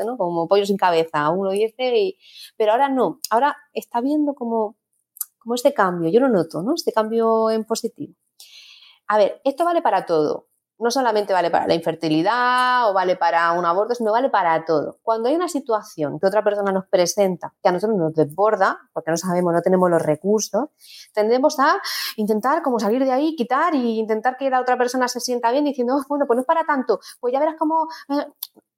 [0.05, 0.15] ¿no?
[0.15, 2.17] Como pollo sin cabeza, uno dice, y...
[2.55, 4.77] pero ahora no, ahora está viendo como,
[5.49, 6.75] como este cambio, yo lo noto, ¿no?
[6.75, 8.13] Este cambio en positivo.
[9.07, 10.45] A ver, esto vale para todo
[10.77, 14.97] no solamente vale para la infertilidad o vale para un aborto, sino vale para todo.
[15.03, 19.11] Cuando hay una situación que otra persona nos presenta, que a nosotros nos desborda, porque
[19.11, 20.69] no sabemos, no tenemos los recursos,
[21.13, 21.81] tendemos a
[22.15, 25.65] intentar como salir de ahí, quitar y intentar que la otra persona se sienta bien
[25.65, 27.89] diciendo, oh, bueno, pues no es para tanto, pues ya verás cómo...
[28.07, 28.25] Eh",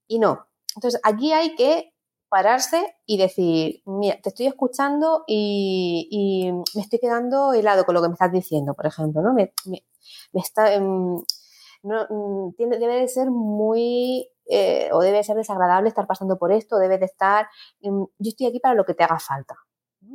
[0.08, 0.48] y no.
[0.76, 1.94] Entonces, aquí hay que
[2.32, 8.08] pararse y decir, mira, te estoy escuchando y, me estoy quedando helado con lo que
[8.08, 9.34] me estás diciendo, por ejemplo, ¿no?
[9.34, 9.54] Me,
[10.34, 10.74] está...
[10.74, 11.22] Em,
[11.84, 16.54] no, mm, tiene, debe de ser muy eh, o debe ser desagradable estar pasando por
[16.54, 17.48] esto, debe de estar,
[17.82, 19.56] yo estoy aquí para lo que te haga falta.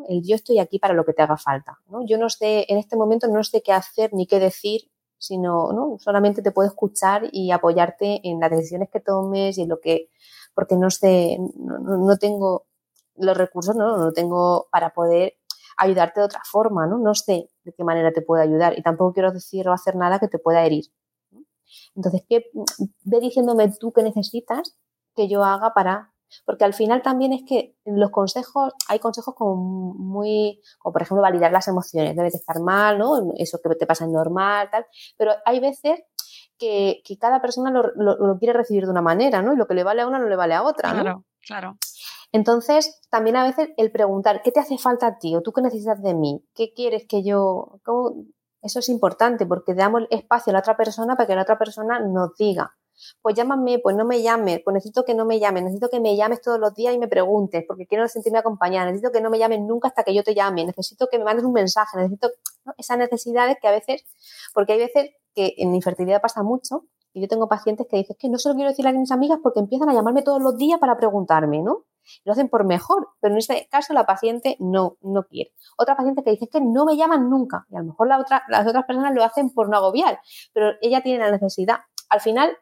[0.08, 1.78] El yo estoy aquí para lo que te haga falta.
[2.06, 5.96] Yo no sé, en este momento no sé qué hacer ni qué decir, sino ¿no?
[5.98, 10.10] solamente te puedo escuchar y apoyarte en las decisiones que tomes y en lo que,
[10.56, 12.66] porque no sé, no, no tengo
[13.16, 13.96] los recursos, ¿no?
[13.96, 15.34] no tengo para poder
[15.76, 16.98] ayudarte de otra forma, ¿no?
[16.98, 20.18] No sé de qué manera te puedo ayudar y tampoco quiero decir o hacer nada
[20.18, 20.86] que te pueda herir.
[21.94, 22.46] Entonces, ¿qué,
[23.04, 24.76] ve diciéndome tú qué necesitas
[25.14, 26.12] que yo haga para...
[26.44, 29.54] Porque al final también es que los consejos, hay consejos como
[29.94, 33.32] muy, como por ejemplo validar las emociones, debes estar mal, ¿no?
[33.36, 34.86] Eso que te pasa es normal, tal.
[35.16, 36.00] Pero hay veces
[36.58, 39.52] que, cada persona lo, quiere recibir de una manera, ¿no?
[39.52, 41.02] Y lo que le vale a una no le vale a otra, ¿no?
[41.02, 41.76] Claro, claro.
[42.32, 45.34] Entonces, también a veces el preguntar, ¿qué te hace falta a ti?
[45.36, 46.44] ¿O tú qué necesitas de mí?
[46.54, 47.80] ¿Qué quieres que yo...?
[48.62, 52.00] Eso es importante porque damos espacio a la otra persona para que la otra persona
[52.00, 52.74] nos diga,
[53.22, 56.16] pues llámame, pues no me llames, pues necesito que no me llames, necesito que me
[56.16, 59.38] llames todos los días y me preguntes, porque quiero sentirme acompañada, necesito que no me
[59.38, 62.30] llames nunca hasta que yo te llame, necesito que me mandes un mensaje, necesito
[62.76, 64.04] esas necesidades que a veces,
[64.54, 68.28] porque hay veces que en infertilidad pasa mucho, y yo tengo pacientes que dicen que
[68.28, 70.80] no se lo quiero decir a mis amigas porque empiezan a llamarme todos los días
[70.80, 71.84] para preguntarme, ¿no?
[72.24, 75.52] Lo hacen por mejor, pero en este caso la paciente no, no quiere.
[75.78, 78.42] Otra paciente que dice que no me llaman nunca y a lo mejor la otra,
[78.48, 80.20] las otras personas lo hacen por no agobiar,
[80.52, 81.78] pero ella tiene la necesidad.
[82.10, 82.56] Al final,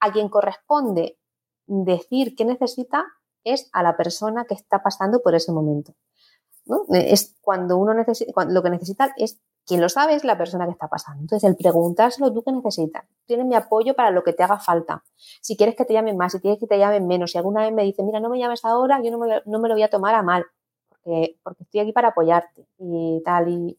[0.00, 1.18] a quien corresponde
[1.66, 3.04] decir qué necesita
[3.44, 5.94] es a la persona que está pasando por ese momento.
[6.66, 6.84] ¿no?
[6.90, 10.72] Es cuando uno necesita, lo que necesita es quien lo sabe es la persona que
[10.72, 11.20] está pasando.
[11.20, 13.04] Entonces, el preguntárselo, ¿tú qué necesitas?
[13.26, 15.04] Tienes mi apoyo para lo que te haga falta.
[15.40, 17.72] Si quieres que te llamen más, si quieres que te llamen menos, si alguna vez
[17.72, 20.22] me dice, mira, no me llames ahora, yo no me, lo voy a tomar a
[20.22, 20.44] mal,
[20.88, 23.48] porque, estoy aquí para apoyarte y tal.
[23.48, 23.78] Y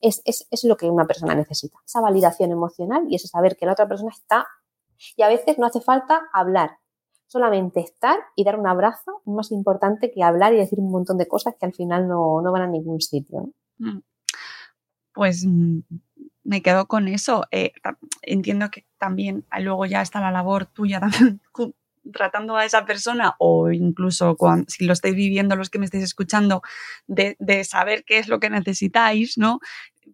[0.00, 3.86] es, lo que una persona necesita, esa validación emocional y ese saber que la otra
[3.86, 4.46] persona está.
[5.16, 6.78] Y a veces no hace falta hablar,
[7.28, 11.28] solamente estar y dar un abrazo más importante que hablar y decir un montón de
[11.28, 13.50] cosas que al final no, no van a ningún sitio.
[13.76, 13.98] Mm
[15.18, 15.80] pues mm,
[16.44, 17.44] me quedo con eso.
[17.50, 17.72] Eh,
[18.22, 21.40] entiendo que también luego ya está la labor tuya también
[22.12, 24.36] tratando a esa persona o incluso
[24.68, 26.62] si lo estáis viviendo los que me estáis escuchando,
[27.08, 29.58] de, saber qué es lo que necesitáis, ¿no?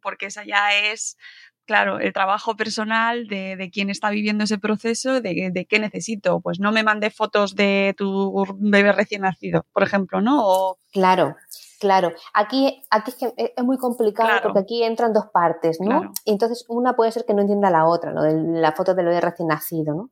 [0.01, 1.19] Porque esa ya es,
[1.67, 6.41] claro, el trabajo personal de, quien está viviendo ese proceso, de, qué necesito.
[6.41, 10.79] Pues no me mande fotos de tu bebé recién nacido, por ejemplo, ¿no?
[10.91, 11.37] Claro.
[11.85, 16.13] Claro, aquí, aquí es, que es muy complicado porque aquí entran dos partes, ¿no?
[16.25, 19.05] Y entonces una puede ser que no entienda la otra, lo de la foto del
[19.05, 20.11] bebé recién nacido, ¿no?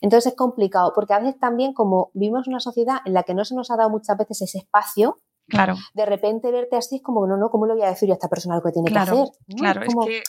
[0.00, 3.44] Entonces es complicado porque a veces también como vivimos una sociedad en la que no
[3.44, 5.16] se nos ha dado muchas veces ese espacio,
[5.48, 5.76] Claro.
[5.94, 8.16] De repente verte así es como, no, no, ¿cómo le voy a decir yo a
[8.16, 9.28] esta persona lo que tiene que hacer?
[9.56, 10.22] Claro, es, que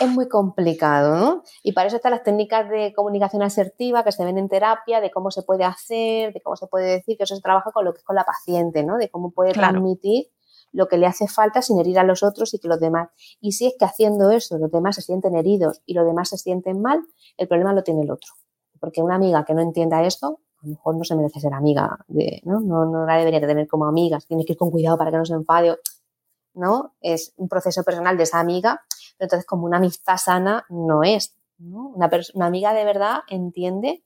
[0.00, 1.42] es muy complicado, ¿no?
[1.62, 5.10] Y para eso están las técnicas de comunicación asertiva que se ven en terapia, de
[5.10, 7.92] cómo se puede hacer, de cómo se puede decir, que eso se trabaja con lo
[7.92, 8.96] que es con la paciente, ¿no?
[8.96, 10.26] De cómo puede transmitir
[10.72, 13.10] lo que le hace falta sin herir a los otros y que los demás.
[13.40, 16.38] Y si es que haciendo eso los demás se sienten heridos y los demás se
[16.38, 17.02] sienten mal,
[17.36, 18.32] el problema lo tiene el otro.
[18.80, 21.98] Porque una amiga que no entienda esto, a lo mejor no se merece ser amiga,
[22.08, 22.60] de, ¿no?
[22.60, 25.24] No, no la debería tener como amiga, tienes que ir con cuidado para que no
[25.24, 25.76] se enfade,
[26.54, 26.94] ¿no?
[27.00, 28.82] Es un proceso personal de esa amiga
[29.18, 31.36] entonces, como una amistad sana no es.
[31.58, 34.04] Una, una amiga de verdad entiende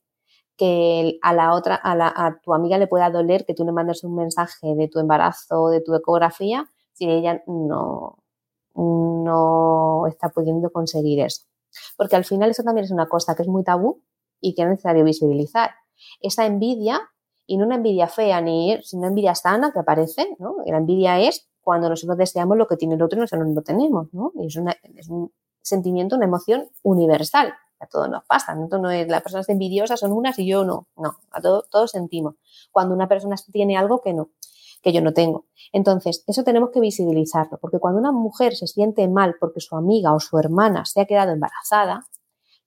[0.57, 3.71] que a la otra, a, la, a, tu amiga le pueda doler que tú le
[3.71, 8.19] mandes un mensaje de tu embarazo, de tu ecografía, si ella no,
[8.75, 11.43] no está pudiendo conseguir eso.
[11.97, 14.03] Porque al final eso también es una cosa que es muy tabú
[14.39, 15.71] y que es necesario visibilizar.
[16.19, 17.01] Esa envidia,
[17.45, 20.57] y no una envidia fea, ni sino una envidia sana que aparece, ¿no?
[20.65, 23.61] La envidia es cuando nosotros deseamos lo que tiene el otro y nosotros no lo
[23.61, 24.31] tenemos, ¿no?
[24.35, 24.57] Y es,
[25.09, 25.31] un
[25.61, 27.53] sentimiento, una emoción universal.
[27.79, 28.67] A todos nos pasa, ¿no?
[28.67, 30.87] no es, las personas envidiosas son unas y yo no.
[30.95, 32.35] No, a todos, todos sentimos.
[32.71, 34.29] Cuando una persona tiene algo que no,
[34.81, 35.45] que yo no tengo.
[35.71, 40.13] Entonces, eso tenemos que visibilizarlo, porque cuando una mujer se siente mal porque su amiga
[40.13, 42.07] o su hermana se ha quedado embarazada,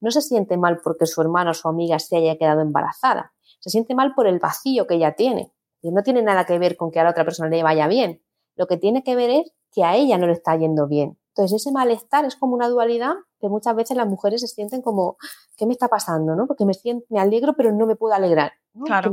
[0.00, 3.70] no se siente mal porque su hermana o su amiga se haya quedado embarazada, Se
[3.70, 5.50] siente mal por el vacío que ella tiene.
[5.80, 8.22] Y no tiene nada que ver con que a la otra persona le vaya bien.
[8.56, 11.18] Lo que tiene que ver es que a ella no le está yendo bien.
[11.28, 15.16] Entonces, ese malestar es como una dualidad que muchas veces las mujeres se sienten como,
[15.56, 16.36] ¿qué me está pasando?
[16.36, 16.46] ¿no?
[16.46, 18.52] Porque me, siento, me alegro, pero no me puedo alegrar.
[18.84, 19.12] Claro.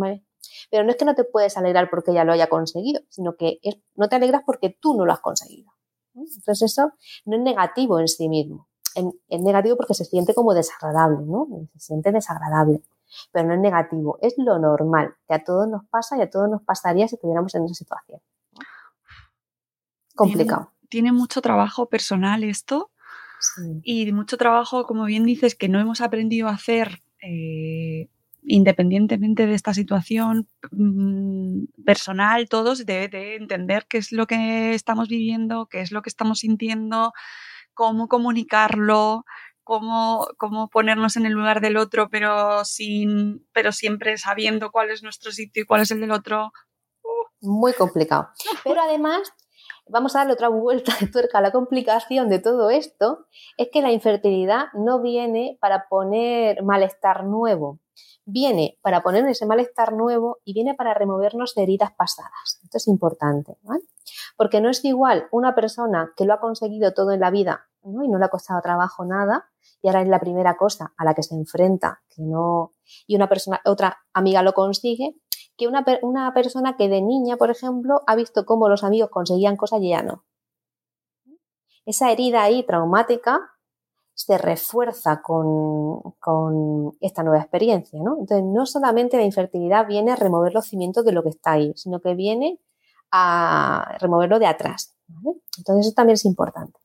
[0.69, 3.59] Pero no es que no te puedes alegrar porque ella lo haya conseguido, sino que
[3.95, 5.71] no te alegras porque tú no lo has conseguido.
[6.13, 6.91] Entonces, eso
[7.25, 8.67] no es negativo en sí mismo.
[9.27, 11.47] Es negativo porque se siente como desagradable, ¿no?
[11.73, 12.83] Se siente desagradable.
[13.31, 16.49] Pero no es negativo, es lo normal, que a todos nos pasa y a todos
[16.49, 18.21] nos pasaría si estuviéramos en esa situación.
[20.23, 22.91] Complicado tiene mucho trabajo personal esto
[23.81, 28.09] y mucho trabajo, como bien dices, que no hemos aprendido a hacer eh,
[28.43, 35.07] independientemente de esta situación mm, personal, todos de, de entender qué es lo que estamos
[35.07, 37.13] viviendo, qué es lo que estamos sintiendo,
[37.73, 39.25] cómo comunicarlo,
[39.63, 45.03] Cómo, cómo, ponernos en el lugar del otro, pero sin, pero siempre sabiendo cuál es
[45.03, 46.51] nuestro sitio y cuál es el del otro.
[47.41, 48.29] Muy complicado.
[48.63, 49.31] Pero además
[49.91, 53.27] vamos a darle otra vuelta de tuerca a la complicación de todo esto,
[53.57, 57.79] es que la infertilidad no viene para poner malestar nuevo,
[58.25, 62.59] viene para poner ese malestar nuevo y viene para removernos de heridas pasadas.
[62.63, 63.83] Esto es importante, ¿vale?
[64.37, 68.07] Porque no es igual una persona que lo ha conseguido todo en la vida y
[68.07, 69.49] no le ha costado trabajo nada
[69.81, 72.73] y ahora es la primera cosa a la que se enfrenta, que no
[73.07, 75.15] y una persona otra amiga lo consigue
[75.61, 79.57] que una, una persona que de niña, por ejemplo, ha visto cómo los amigos conseguían
[79.57, 80.25] cosas y ya no.
[81.85, 83.39] Esa herida ahí traumática
[84.15, 88.17] se refuerza con, con, esta nueva experiencia, ¿no?
[88.19, 91.73] Entonces, no solamente la infertilidad viene a remover los cimientos de lo que está ahí,
[91.75, 92.59] sino que viene
[93.11, 94.95] a removerlo de atrás.
[95.59, 96.79] Entonces, eso también es importante.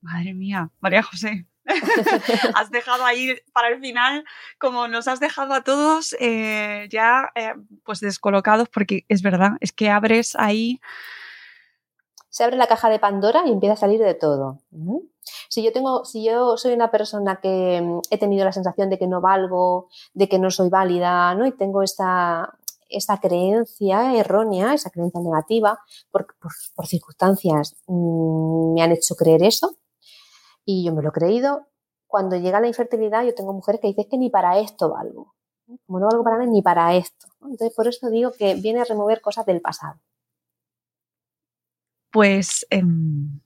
[0.00, 1.48] Madre mía, María José,
[2.54, 4.24] has dejado ahí para el final,
[4.58, 7.54] como nos has dejado a todos eh, ya eh,
[7.84, 10.80] pues descolocados, porque es verdad, es que abres ahí.
[12.28, 14.60] Se abre la caja de Pandora y empieza a salir de todo.
[15.48, 18.98] Si yo tengo, si yo soy una persona que mm, he tenido la sensación de
[18.98, 21.46] que no valgo, de que no soy válida, ¿no?
[21.46, 22.56] Y tengo esta,
[22.88, 25.80] esa creencia errónea, esa creencia negativa,
[26.10, 26.26] por,
[26.74, 29.76] por circunstancias mm, me han hecho creer eso,
[30.64, 31.66] y yo me lo he creído.
[32.06, 35.34] Cuando llega la infertilidad, yo tengo mujeres que dicen que ni para esto valgo.
[35.86, 37.28] Como no valgo para nada, ni para esto.
[37.42, 40.00] Entonces, por eso digo que viene a remover cosas del pasado.
[42.10, 43.40] Pues em,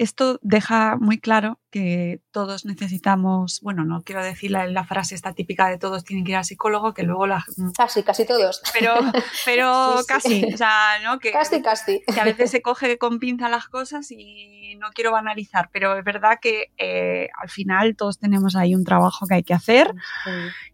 [0.00, 5.68] esto deja muy claro que todos necesitamos, bueno, no quiero decir la, frase esta típica
[5.68, 7.44] de todos tienen que ir al psicólogo, que luego la...
[7.58, 8.62] Mm, casi, casi todos.
[8.72, 8.94] Pero,
[9.44, 11.18] pero casi, o sea, ¿no?
[11.18, 12.02] Que, casi, casi.
[12.02, 16.02] Que a veces se coge con pinza las cosas y no quiero banalizar, pero es
[16.02, 19.94] verdad que eh, al final todos tenemos ahí un trabajo que hay que hacer.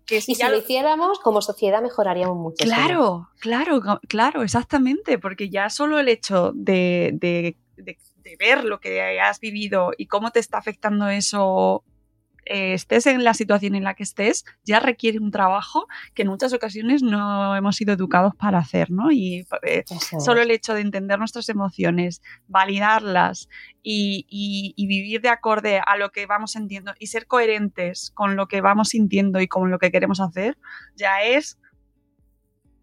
[0.07, 2.65] Que si y si lo hiciéramos, como sociedad mejoraríamos mucho.
[2.65, 7.99] Claro, claro, claro, exactamente, porque ya solo el hecho de, de de
[8.37, 11.85] ver lo que has vivido y cómo te está afectando eso
[12.49, 16.29] eh, estés en la situación en la que estés, ya requiere un trabajo que en
[16.29, 19.11] muchas ocasiones no hemos sido educados para hacer, ¿no?
[19.11, 19.83] Y eh,
[20.21, 23.49] solo el hecho de entender nuestras emociones, validarlas
[23.83, 28.61] y, vivir de acorde a lo que vamos sintiendo y ser coherentes con lo que
[28.61, 30.57] vamos sintiendo y con lo que queremos hacer,
[30.95, 31.59] ya es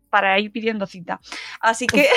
[0.10, 1.22] para ir pidiendo cita.
[1.62, 2.10] Así que...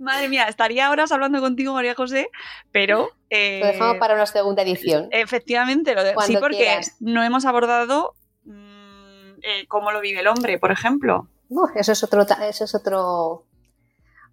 [0.00, 2.30] Madre mía, estaría horas hablando contigo, María José,
[2.72, 3.10] pero...
[3.30, 5.08] lo dejamos para una segunda edición.
[5.10, 10.58] Efectivamente, lo de, sí, porque no hemos abordado mm, eh, cómo lo vive el hombre,
[10.58, 11.28] por ejemplo.
[11.74, 13.44] eso es otro, eso es otro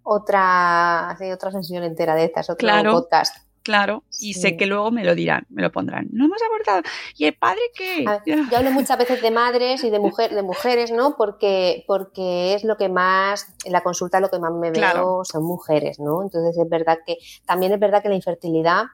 [0.02, 3.47] otra, otra sesión entera de estas, otro podcast.
[3.68, 6.08] Claro, y sé que luego me lo dirán, me lo pondrán.
[6.10, 6.80] No hemos abordado.
[7.18, 8.02] ¿Y el padre qué?
[8.24, 11.16] yo hablo muchas veces de madres y de, mujer, de mujeres, ¿no?
[11.18, 15.44] Porque, porque es lo que más, en la consulta lo que más me veo son
[15.44, 16.22] mujeres, ¿no?
[16.22, 18.84] Entonces es verdad que, también es verdad que la infertilidad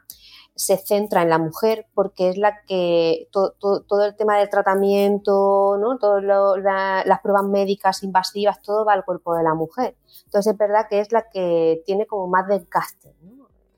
[0.57, 5.99] se centra en la mujer porque es la que todo el tema del tratamiento, ¿no?
[5.99, 9.97] todas las pruebas médicas invasivas, todo va al cuerpo de la mujer.
[10.25, 13.15] Entonces es verdad que es la que tiene como más desgaste.
[13.23, 13.34] ¿no?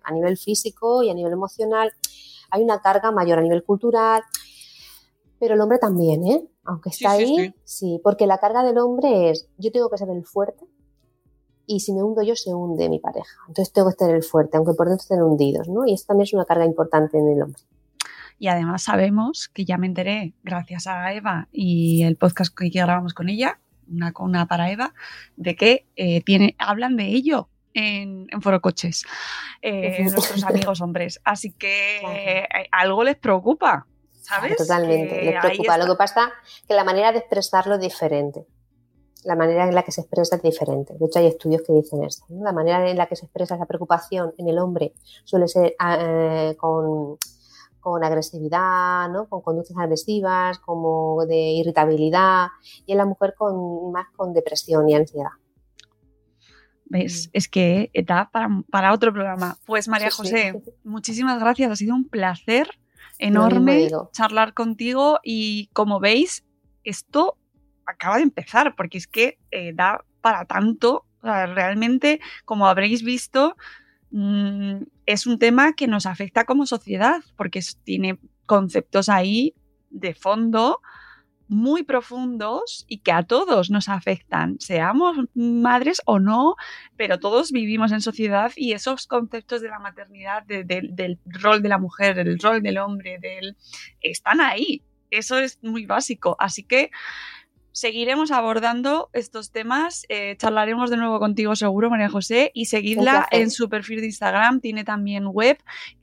[0.06, 1.92] A nivel físico y a nivel emocional.
[2.50, 4.22] Hay una carga mayor a nivel cultural,
[5.38, 6.48] pero el hombre también, ¿eh?
[6.64, 10.24] Aunque está ahí, sí, porque la carga del hombre es, yo tengo que ser el
[10.24, 10.64] fuerte
[11.66, 13.36] y si me hundo yo se hunde mi pareja.
[13.48, 15.86] Entonces tengo que ser el fuerte, aunque por dentro estén hundidos, ¿no?
[15.86, 17.60] Y eso también es una carga importante en el hombre.
[18.38, 23.14] Y además sabemos que ya me enteré, gracias a Eva y el podcast que grabamos
[23.14, 24.92] con ella, una, una para Eva,
[25.36, 29.04] de que eh, tiene, hablan de ello en, en Foro Coches,
[29.60, 31.20] eh, nuestros amigos hombres.
[31.24, 33.86] Así que eh, algo les preocupa.
[34.22, 34.56] ¿sabes?
[34.56, 35.78] Totalmente, Que les preocupa.
[35.78, 38.46] Lo que pasa es que la manera de expresarlo es diferente.
[39.24, 40.94] La manera en la que se expresa es diferente.
[40.98, 42.24] De hecho, hay estudios que dicen esto.
[42.28, 42.42] ¿no?
[42.42, 44.94] La manera en la que se expresa esa preocupación en el hombre
[45.24, 47.18] suele ser eh, con,
[47.80, 49.28] con agresividad, ¿no?
[49.28, 52.48] con conductas agresivas, como de irritabilidad,
[52.86, 55.30] y en la mujer con, más con depresión y ansiedad.
[56.88, 57.30] ¿Ves?
[57.32, 59.58] Es que da para, para otro programa.
[59.66, 60.22] Pues María Sí, sí.
[60.22, 61.70] José, muchísimas gracias.
[61.70, 62.68] Ha sido un placer
[63.18, 66.44] enorme charlar contigo y como veis,
[66.84, 67.36] esto
[67.86, 71.06] acaba de empezar porque es que eh, da para tanto.
[71.22, 73.56] O sea, realmente, como habréis visto,
[74.10, 79.54] mm, es un tema que nos afecta como sociedad porque tiene conceptos ahí
[79.90, 80.80] de fondo
[81.48, 86.56] muy profundos y que a todos nos afectan, seamos madres o no,
[86.96, 91.62] pero todos vivimos en sociedad y esos conceptos de la maternidad, de- de- del rol
[91.62, 93.56] de la mujer, del rol del hombre, del,
[94.00, 94.82] están ahí.
[95.10, 96.36] Eso es muy básico.
[96.40, 96.90] Así que
[97.76, 100.06] seguiremos abordando estos temas.
[100.08, 104.60] eh, charlaremos de nuevo contigo seguro, María José, y seguidla en su perfil de Instagram.
[104.60, 105.58] Tiene también web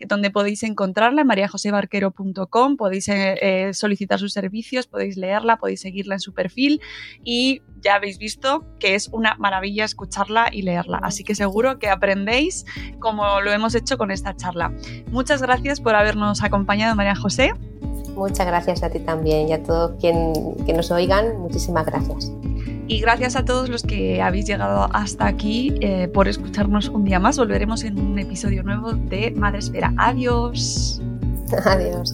[0.08, 2.78] donde podéis encontrarla, mariajosebarquero.com.
[2.78, 6.80] Podéis eh, eh, solicitar sus servicios, podéis leerla, podéis seguirla en su perfil
[7.24, 11.00] y ya habéis visto que es una maravilla escucharla y leerla.
[11.02, 12.66] Así que seguro que aprendéis
[13.00, 14.72] como lo hemos hecho con esta charla.
[15.08, 17.54] Muchas gracias por habernos acompañado, María José.
[18.16, 20.34] Muchas gracias a ti también y a todos quien,
[20.66, 21.40] que nos oigan.
[21.40, 22.32] Muchísimas gracias.
[22.88, 27.20] Y gracias a todos los que habéis llegado hasta aquí eh, por escucharnos un día
[27.20, 27.38] más.
[27.38, 29.94] Volveremos en un episodio nuevo de Madre Espera.
[29.98, 31.02] Adiós.
[31.66, 32.14] Adiós.